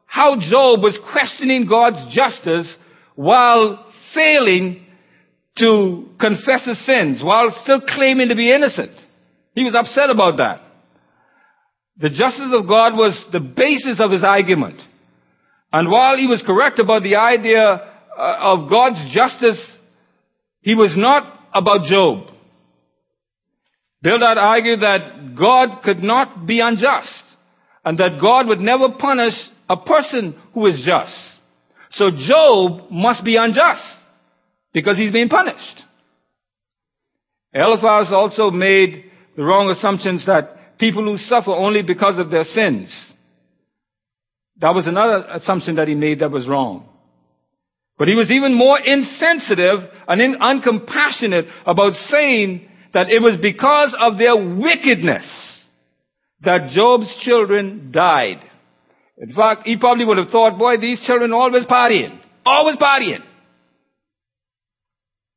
[0.05, 2.71] how Job was questioning God's justice
[3.15, 3.83] while
[4.15, 4.87] failing
[5.57, 8.93] to confess his sins, while still claiming to be innocent.
[9.55, 10.61] He was upset about that.
[11.97, 14.81] The justice of God was the basis of his argument.
[15.73, 19.61] And while he was correct about the idea Uh, of God's justice,
[20.61, 22.29] he was not about Job.
[24.03, 27.23] Bildad argued that God could not be unjust
[27.85, 29.35] and that God would never punish
[29.69, 31.17] a person who is just.
[31.93, 33.85] So Job must be unjust
[34.73, 35.83] because he's being punished.
[37.55, 39.05] Eliphaz also made
[39.37, 43.13] the wrong assumptions that people who suffer only because of their sins.
[44.61, 46.89] That was another assumption that he made that was wrong.
[48.03, 49.79] But he was even more insensitive
[50.09, 55.25] and uncompassionate about saying that it was because of their wickedness
[56.41, 58.41] that Job's children died.
[59.19, 62.19] In fact, he probably would have thought, boy, these children always partying.
[62.45, 63.23] Always partying.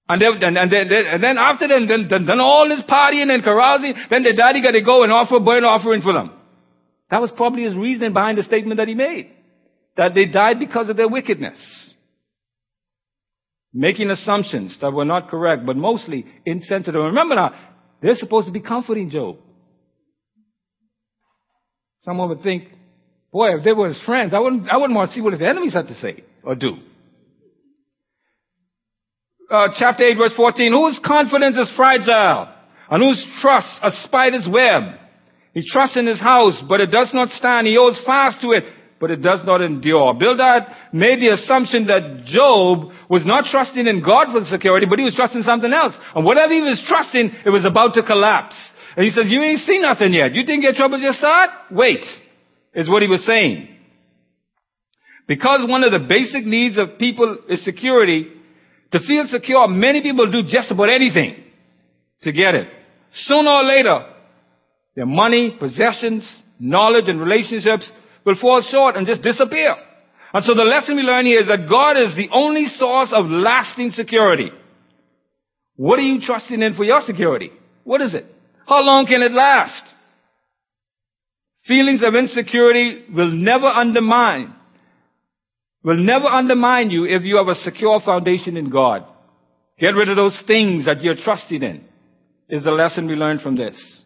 [0.10, 3.44] And, they, and, and, they, and then after then, then, then, all this partying and
[3.44, 6.32] carousing, then their daddy got to go and offer a burnt offering for them.
[7.12, 9.30] That was probably his reasoning behind the statement that he made.
[9.98, 11.60] That they died because of their wickedness.
[13.78, 16.96] Making assumptions that were not correct, but mostly insensitive.
[16.96, 17.54] Remember now,
[18.02, 19.36] they're supposed to be comforting Job.
[22.04, 22.70] Someone would think,
[23.34, 25.42] boy, if they were his friends, I wouldn't, I wouldn't want to see what his
[25.42, 26.78] enemies had to say or do.
[29.52, 32.48] Uh, chapter 8 verse 14, whose confidence is fragile
[32.90, 34.84] and whose trust a spider's web?
[35.54, 37.68] He trusts in his house, but it does not stand.
[37.68, 38.64] He holds fast to it,
[39.02, 40.14] but it does not endure.
[40.14, 40.64] Bildad
[40.94, 45.16] made the assumption that Job was not trusting in God for security, but he was
[45.16, 45.96] trusting something else.
[46.16, 48.56] And whatever he was trusting, it was about to collapse.
[48.96, 50.34] And he says, you ain't seen nothing yet.
[50.34, 51.50] You think your trouble just start?
[51.72, 52.04] Wait,
[52.74, 53.68] is what he was saying.
[55.28, 58.28] Because one of the basic needs of people is security,
[58.92, 61.44] to feel secure, many people do just about anything
[62.22, 62.68] to get it.
[63.26, 64.06] Sooner or later,
[64.96, 66.30] their money, possessions,
[66.60, 67.90] knowledge, and relationships
[68.26, 69.76] will fall short and just disappear.
[70.36, 73.28] And so the lesson we learn here is that God is the only source of
[73.28, 74.52] lasting security.
[75.78, 77.52] What are you trusting in for your security?
[77.86, 78.26] What is it?
[78.68, 79.82] How long can it last?
[81.66, 84.54] Feelings of insecurity will never undermine,
[85.86, 89.06] will never undermine you if you have a secure foundation in God.
[89.80, 91.86] Get rid of those things that you're trusting in
[92.50, 94.04] is the lesson we learn from this.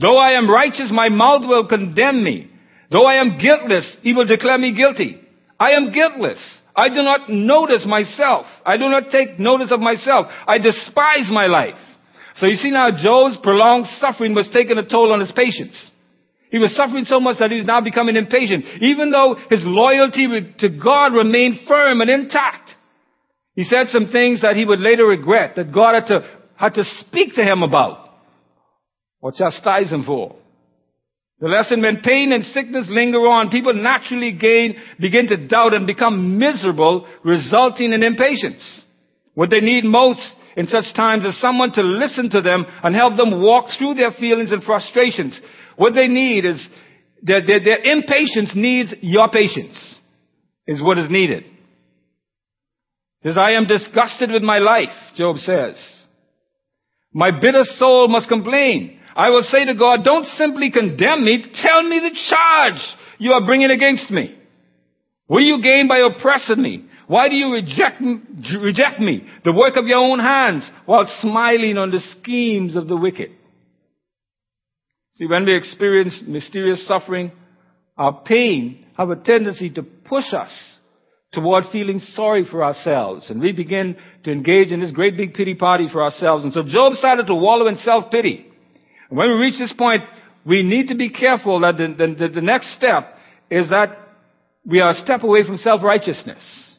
[0.00, 2.50] Though I am righteous, my mouth will condemn me.
[2.90, 5.21] Though I am guiltless, he will declare me guilty.
[5.62, 6.42] I am guiltless.
[6.74, 8.46] I do not notice myself.
[8.66, 10.26] I do not take notice of myself.
[10.44, 11.78] I despise my life.
[12.38, 15.90] So you see now Job's prolonged suffering was taking a toll on his patience.
[16.50, 20.26] He was suffering so much that he was now becoming impatient, even though his loyalty
[20.58, 22.72] to God remained firm and intact.
[23.54, 26.84] He said some things that he would later regret, that God had to, had to
[27.02, 28.08] speak to him about,
[29.20, 30.34] or chastise him for.
[31.42, 35.88] The lesson when pain and sickness linger on, people naturally gain, begin to doubt and
[35.88, 38.62] become miserable, resulting in impatience.
[39.34, 40.22] What they need most
[40.56, 44.12] in such times is someone to listen to them and help them walk through their
[44.12, 45.40] feelings and frustrations.
[45.74, 46.64] What they need is,
[47.22, 49.96] their, their, their impatience needs your patience,
[50.68, 51.42] is what is needed.
[53.24, 55.74] Says, I am disgusted with my life, Job says.
[57.12, 59.00] My bitter soul must complain.
[59.14, 62.80] I will say to God, don't simply condemn me, tell me the charge
[63.18, 64.36] you are bringing against me.
[65.26, 66.86] What do you gain by oppressing me?
[67.06, 68.00] Why do you reject,
[68.60, 72.96] reject me, the work of your own hands, while smiling on the schemes of the
[72.96, 73.28] wicked?
[75.16, 77.32] See, when we experience mysterious suffering,
[77.98, 80.50] our pain have a tendency to push us
[81.32, 83.30] toward feeling sorry for ourselves.
[83.30, 86.44] And we begin to engage in this great big pity party for ourselves.
[86.44, 88.46] And so Job started to wallow in self-pity.
[89.12, 90.04] When we reach this point,
[90.46, 93.14] we need to be careful that the, the, the next step
[93.50, 93.98] is that
[94.64, 96.76] we are a step away from self-righteousness.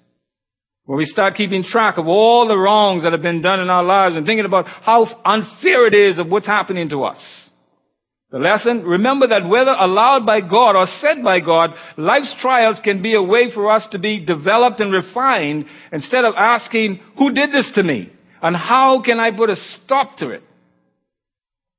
[0.86, 3.84] Where we start keeping track of all the wrongs that have been done in our
[3.84, 7.22] lives and thinking about how unfair it is of what's happening to us.
[8.32, 13.04] The lesson, remember that whether allowed by God or sent by God, life's trials can
[13.04, 17.52] be a way for us to be developed and refined instead of asking, who did
[17.52, 18.12] this to me?
[18.42, 20.42] And how can I put a stop to it?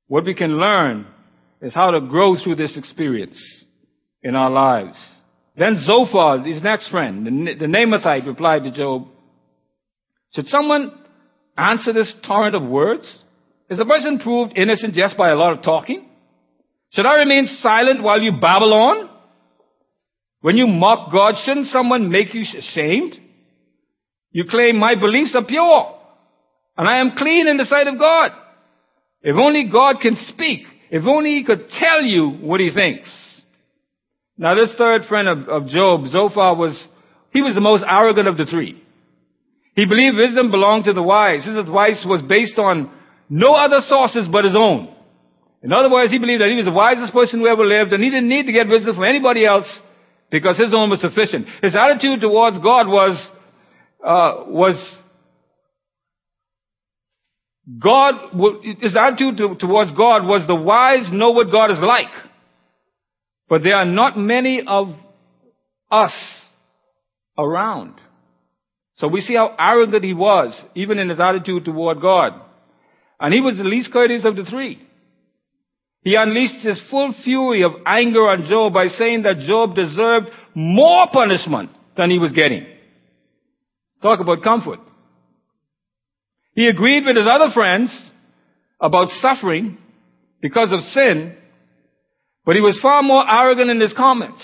[0.07, 1.07] What we can learn
[1.61, 3.41] is how to grow through this experience
[4.21, 4.97] in our lives.
[5.57, 9.07] Then Zophar, his next friend, the, Naamathite, replied to Job,
[10.35, 10.91] Should someone
[11.57, 13.21] answer this torrent of words?
[13.69, 16.07] Is a person proved innocent just by a lot of talking?
[16.91, 19.09] Should I remain silent while you babble on?
[20.41, 23.15] When you mock God, shouldn't someone make you ashamed?
[24.31, 25.95] You claim my beliefs are pure
[26.77, 28.31] and I am clean in the sight of God.
[29.25, 30.67] If only God can speak.
[30.91, 33.09] If only he could tell you what he thinks.
[34.37, 36.79] Now this third friend of, of Job, Zophar was,
[37.33, 38.79] he was the most arrogant of the three.
[39.75, 41.43] He believed wisdom belonged to the wise.
[41.43, 42.91] His advice was based on
[43.27, 44.93] no other sources but his own.
[45.63, 48.03] In other words, he believed that he was the wisest person who ever lived and
[48.03, 49.67] he didn't need to get wisdom from anybody else
[50.29, 51.47] because his own was sufficient.
[51.63, 53.17] His attitude towards God was,
[54.05, 54.77] uh, was,
[57.79, 58.13] God,
[58.79, 62.11] his attitude towards God was the wise know what God is like.
[63.49, 64.89] But there are not many of
[65.89, 66.13] us
[67.37, 67.95] around.
[68.95, 72.33] So we see how arrogant he was, even in his attitude toward God.
[73.19, 74.81] And he was the least courteous of the three.
[76.01, 81.07] He unleashed his full fury of anger on Job by saying that Job deserved more
[81.11, 82.65] punishment than he was getting.
[84.03, 84.79] Talk about comfort.
[86.55, 87.95] He agreed with his other friends
[88.81, 89.77] about suffering
[90.41, 91.35] because of sin,
[92.45, 94.43] but he was far more arrogant in his comments.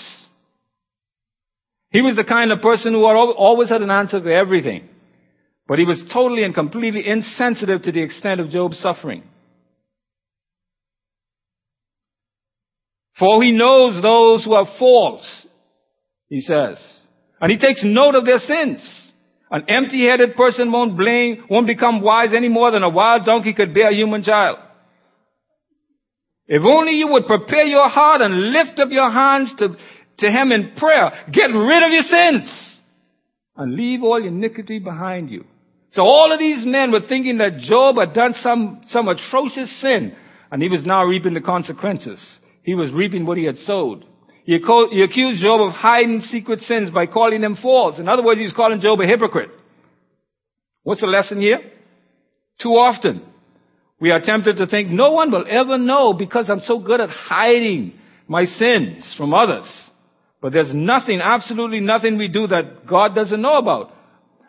[1.90, 4.88] He was the kind of person who always had an answer for everything,
[5.66, 9.24] but he was totally and completely insensitive to the extent of Job's suffering.
[13.18, 15.46] For he knows those who have faults,
[16.28, 16.78] he says.
[17.40, 19.11] And he takes note of their sins.
[19.52, 23.74] An empty-headed person won't blame, won't become wise any more than a wild donkey could
[23.74, 24.58] bear a human child.
[26.46, 29.76] If only you would prepare your heart and lift up your hands to,
[30.20, 32.80] to him in prayer, get rid of your sins
[33.54, 35.44] and leave all iniquity behind you.
[35.92, 40.16] So all of these men were thinking that Job had done some, some atrocious sin
[40.50, 42.22] and he was now reaping the consequences.
[42.62, 44.06] He was reaping what he had sowed.
[44.44, 47.98] He, accused Job of hiding secret sins by calling them false.
[47.98, 49.50] In other words, he's calling Job a hypocrite.
[50.82, 51.60] What's the lesson here?
[52.60, 53.24] Too often,
[54.00, 57.08] we are tempted to think no one will ever know because I'm so good at
[57.08, 59.66] hiding my sins from others.
[60.40, 63.92] But there's nothing, absolutely nothing we do that God doesn't know about.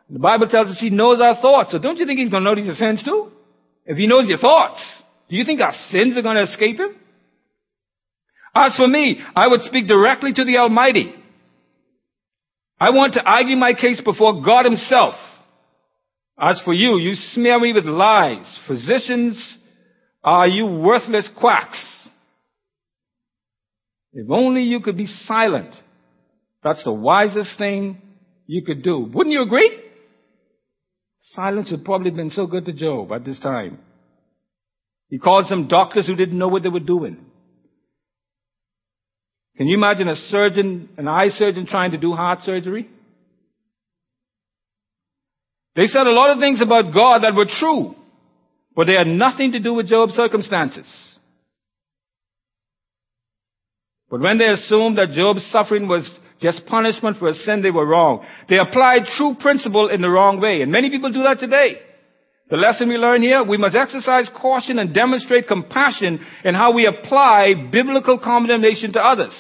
[0.10, 1.72] The Bible tells us He knows our thoughts.
[1.72, 3.32] So don't you think He's going to know your sins too?
[3.86, 4.84] If He knows your thoughts,
[5.30, 6.96] do you think our sins are going to escape Him?
[8.56, 11.14] As for me, I would speak directly to the Almighty.
[12.80, 15.16] I want to argue my case before God Himself.
[16.40, 18.60] As for you, you smear me with lies.
[18.68, 19.58] Physicians,
[20.24, 21.80] are you worthless quacks?
[24.12, 25.74] If only you could be silent.
[26.64, 28.02] That's the wisest thing
[28.46, 29.10] you could do.
[29.14, 29.80] Wouldn't you agree?
[31.22, 33.80] Silence had probably been so good to Job at this time.
[35.10, 37.26] He called some doctors who didn't know what they were doing.
[39.58, 42.90] Can you imagine a surgeon, an eye surgeon trying to do heart surgery?
[45.76, 47.94] They said a lot of things about God that were true,
[48.76, 50.86] but they had nothing to do with Job's circumstances.
[54.10, 56.10] But when they assumed that Job's suffering was
[56.42, 58.24] just punishment for a sin, they were wrong.
[58.50, 60.62] They applied true principle in the wrong way.
[60.62, 61.78] And many people do that today.
[62.54, 66.86] The lesson we learn here, we must exercise caution and demonstrate compassion in how we
[66.86, 69.34] apply biblical condemnation to others.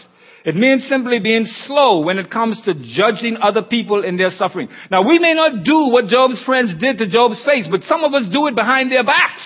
[0.43, 4.67] It means simply being slow when it comes to judging other people in their suffering.
[4.89, 8.15] Now we may not do what Job's friends did to Job's face, but some of
[8.15, 9.45] us do it behind their backs.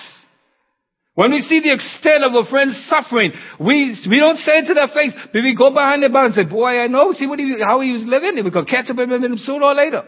[1.14, 4.72] When we see the extent of a friend's suffering, we, we don't say it to
[4.72, 7.38] their face, but we go behind their back and say, boy, I know, see what
[7.38, 8.36] he, how he was living.
[8.50, 10.04] Going to catch up with him sooner or later.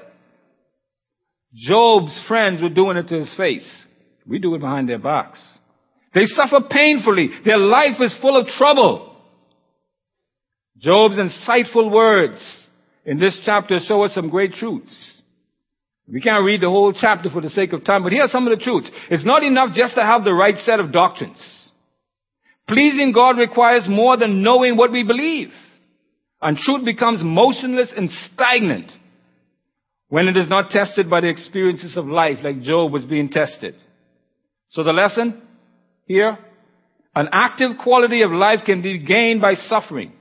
[1.55, 3.69] Job's friends were doing it to his face.
[4.27, 5.43] We do it behind their backs.
[6.15, 7.31] They suffer painfully.
[7.45, 9.17] Their life is full of trouble.
[10.79, 12.41] Job's insightful words
[13.05, 15.23] in this chapter show us some great truths.
[16.13, 18.47] We can't read the whole chapter for the sake of time, but here are some
[18.47, 18.91] of the truths.
[19.11, 21.71] It's not enough just to have the right set of doctrines.
[22.67, 25.51] Pleasing God requires more than knowing what we believe.
[26.43, 28.91] And truth becomes motionless and stagnant
[30.11, 33.74] when it is not tested by the experiences of life like Job was being tested.
[34.70, 35.43] So the lesson
[36.07, 36.37] here,
[37.15, 40.12] An active quality of life can be gained by suffering.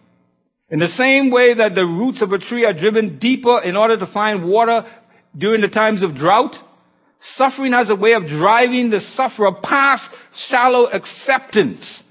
[0.71, 3.97] In the same way that the roots of a tree are driven deeper in order
[3.97, 4.81] to find water
[5.37, 6.55] during the times of drought,
[7.35, 10.03] suffering has a way of driving the sufferer past
[10.47, 12.03] shallow acceptance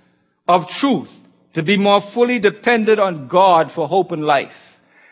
[0.47, 1.09] of truth
[1.55, 4.53] to be more fully dependent on God for hope and life.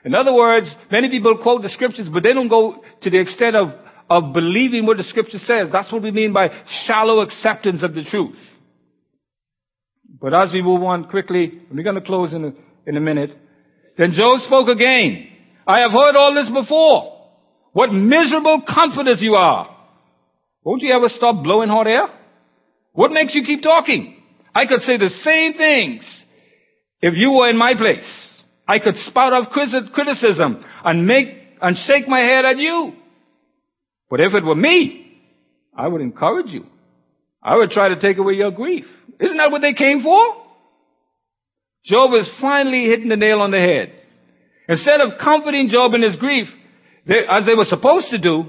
[0.07, 3.57] In other words, many people quote the scriptures, but they don't go to the extent
[3.57, 3.71] of,
[4.09, 5.67] of believing what the scripture says.
[5.73, 6.47] That's what we mean by
[6.87, 8.39] shallow acceptance of the truth.
[10.21, 12.53] But as we move on quickly, we're going to close in a,
[12.87, 13.37] in a minute.
[13.99, 15.27] Then Job spoke again.
[15.67, 17.27] I have heard all this before.
[17.73, 19.77] What miserable comforters you are.
[20.63, 22.07] Won't you ever stop blowing hot air?
[22.93, 24.23] What makes you keep talking?
[24.55, 26.03] I could say the same things
[27.01, 28.26] if you were in my place.
[28.69, 31.29] I could spout off criticism and make
[31.61, 32.93] and shake my head at you.
[34.11, 35.21] But if it were me,
[35.77, 36.67] I would encourage you.
[37.43, 38.85] I would try to take away your grief.
[39.21, 40.43] Isn't that what they came for?
[41.85, 43.93] Job is finally hitting the nail on the head.
[44.69, 46.49] Instead of comforting Job in his grief,
[47.07, 48.47] they, as they were supposed to do,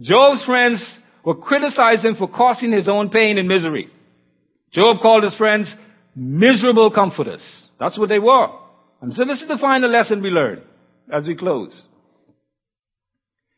[0.00, 0.82] Job's friends
[1.22, 3.88] were criticizing him for causing his own pain and misery.
[4.72, 5.72] Job called his friends
[6.16, 7.42] miserable comforters.
[7.78, 8.48] That's what they were.
[9.00, 10.62] And so this is the final lesson we learn
[11.12, 11.72] as we close.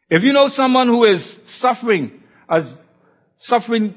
[0.09, 2.65] If you know someone who is suffering, as
[3.41, 3.95] suffering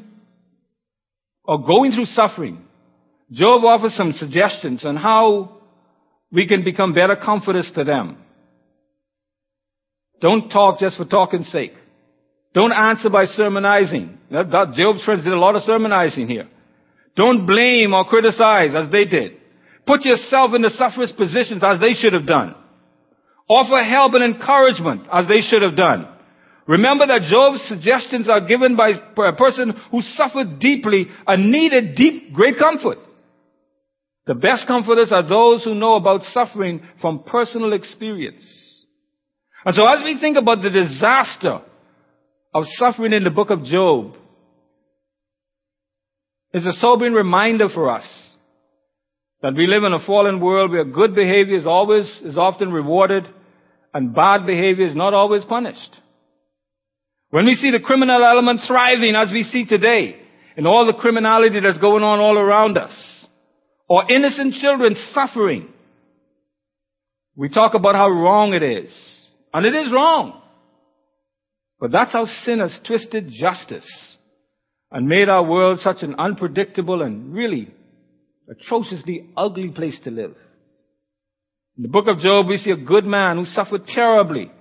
[1.44, 2.64] or going through suffering,
[3.32, 5.58] Job offers some suggestions on how
[6.32, 8.18] we can become better comforters to them.
[10.22, 11.74] Don't talk just for talking's sake.
[12.54, 14.18] Don't answer by sermonizing.
[14.32, 16.48] Job's friends did a lot of sermonizing here.
[17.16, 19.34] Don't blame or criticize as they did.
[19.86, 22.56] Put yourself in the sufferer's positions as they should have done.
[23.48, 26.08] Offer help and encouragement as they should have done.
[26.68, 32.34] Remember that Job's suggestions are given by a person who suffered deeply and needed deep,
[32.34, 32.98] great comfort.
[34.26, 38.44] The best comforters are those who know about suffering from personal experience.
[39.64, 41.62] And so as we think about the disaster
[42.54, 44.16] of suffering in the book of Job,
[46.52, 48.06] it's a sobering reminder for us
[49.46, 53.26] that we live in a fallen world where good behavior is always, is often rewarded
[53.94, 55.96] and bad behavior is not always punished.
[57.30, 60.16] When we see the criminal element thriving as we see today,
[60.58, 63.28] in all the criminality that's going on all around us,
[63.88, 65.72] or innocent children suffering,
[67.36, 68.92] we talk about how wrong it is.
[69.54, 70.42] And it is wrong.
[71.80, 74.18] But that's how sin has twisted justice
[74.92, 77.72] and made our world such an unpredictable and really
[78.50, 80.36] atrociously ugly place to live.
[81.78, 84.52] In the book of Job, we see a good man who suffered terribly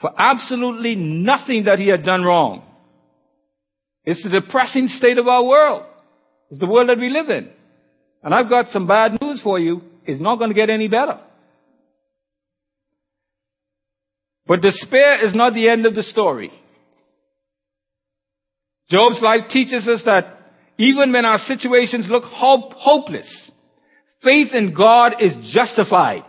[0.00, 2.62] for absolutely nothing that he had done wrong.
[4.04, 5.84] It's the depressing state of our world.
[6.50, 7.50] It's the world that we live in.
[8.22, 9.82] And I've got some bad news for you.
[10.04, 11.20] It's not going to get any better.
[14.46, 16.52] But despair is not the end of the story.
[18.88, 20.35] Job's life teaches us that
[20.78, 23.50] even when our situations look hope, hopeless,
[24.22, 26.22] faith in God is justified.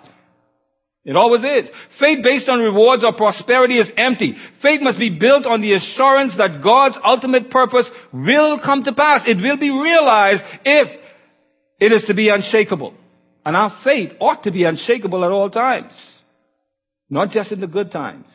[1.03, 1.69] It always is.
[2.01, 4.35] Faith based on rewards or prosperity is empty.
[4.61, 9.21] Faith must be built on the assurance that God's ultimate purpose will come to pass.
[9.25, 10.89] It will be realized if
[11.79, 12.93] it is to be unshakable.
[13.45, 15.93] And our faith ought to be unshakable at all times.
[17.09, 18.27] Not just in the good times.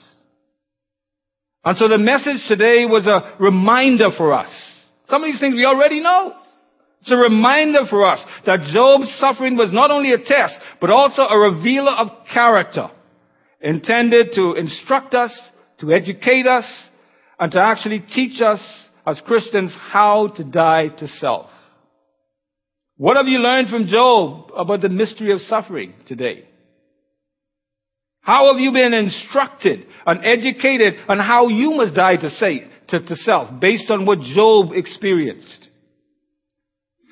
[1.62, 4.71] And so the message today was a reminder for us.
[5.12, 6.32] Some of these things we already know.
[7.02, 11.20] It's a reminder for us that Job's suffering was not only a test, but also
[11.20, 12.88] a revealer of character,
[13.60, 15.38] intended to instruct us,
[15.80, 16.64] to educate us,
[17.38, 18.60] and to actually teach us
[19.06, 21.50] as Christians how to die to self.
[22.96, 26.48] What have you learned from Job about the mystery of suffering today?
[28.22, 33.00] How have you been instructed and educated on how you must die to, say, to,
[33.00, 35.68] to self based on what Job experienced?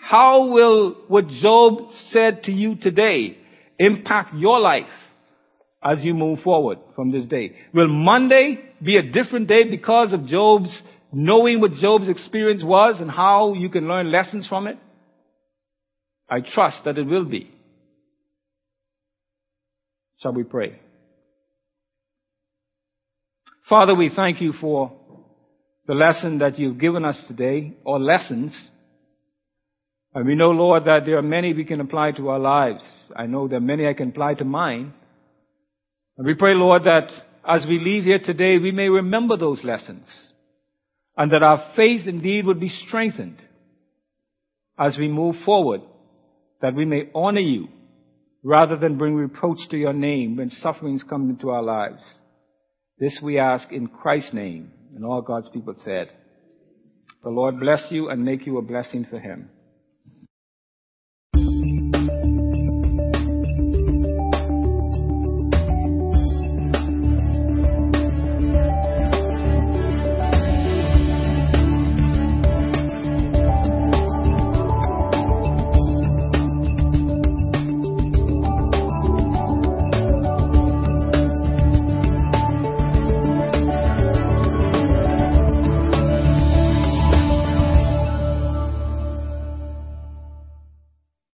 [0.02, 3.38] How will what Job said to you today
[3.78, 4.84] impact your life
[5.82, 7.56] as you move forward from this day?
[7.74, 10.82] Will Monday be a different day because of Job's
[11.12, 14.78] knowing what Job's experience was and how you can learn lessons from it?
[16.28, 17.50] I trust that it will be.
[20.18, 20.78] Shall we pray?
[23.68, 24.99] Father, we thank you for
[25.90, 28.52] the lesson that you've given us today, or lessons
[30.12, 32.82] and we know, Lord, that there are many we can apply to our lives.
[33.14, 34.92] I know there are many I can apply to mine.
[36.18, 37.08] And we pray, Lord, that
[37.48, 40.06] as we leave here today, we may remember those lessons.
[41.16, 43.38] And that our faith indeed would be strengthened.
[44.78, 45.82] as we move forward,
[46.62, 47.68] that we may honor you
[48.42, 52.02] rather than bring reproach to your name when sufferings come into our lives.
[52.98, 54.72] This we ask in Christ's name.
[54.94, 56.08] And all God's people said,
[57.22, 59.50] The Lord bless you and make you a blessing for him.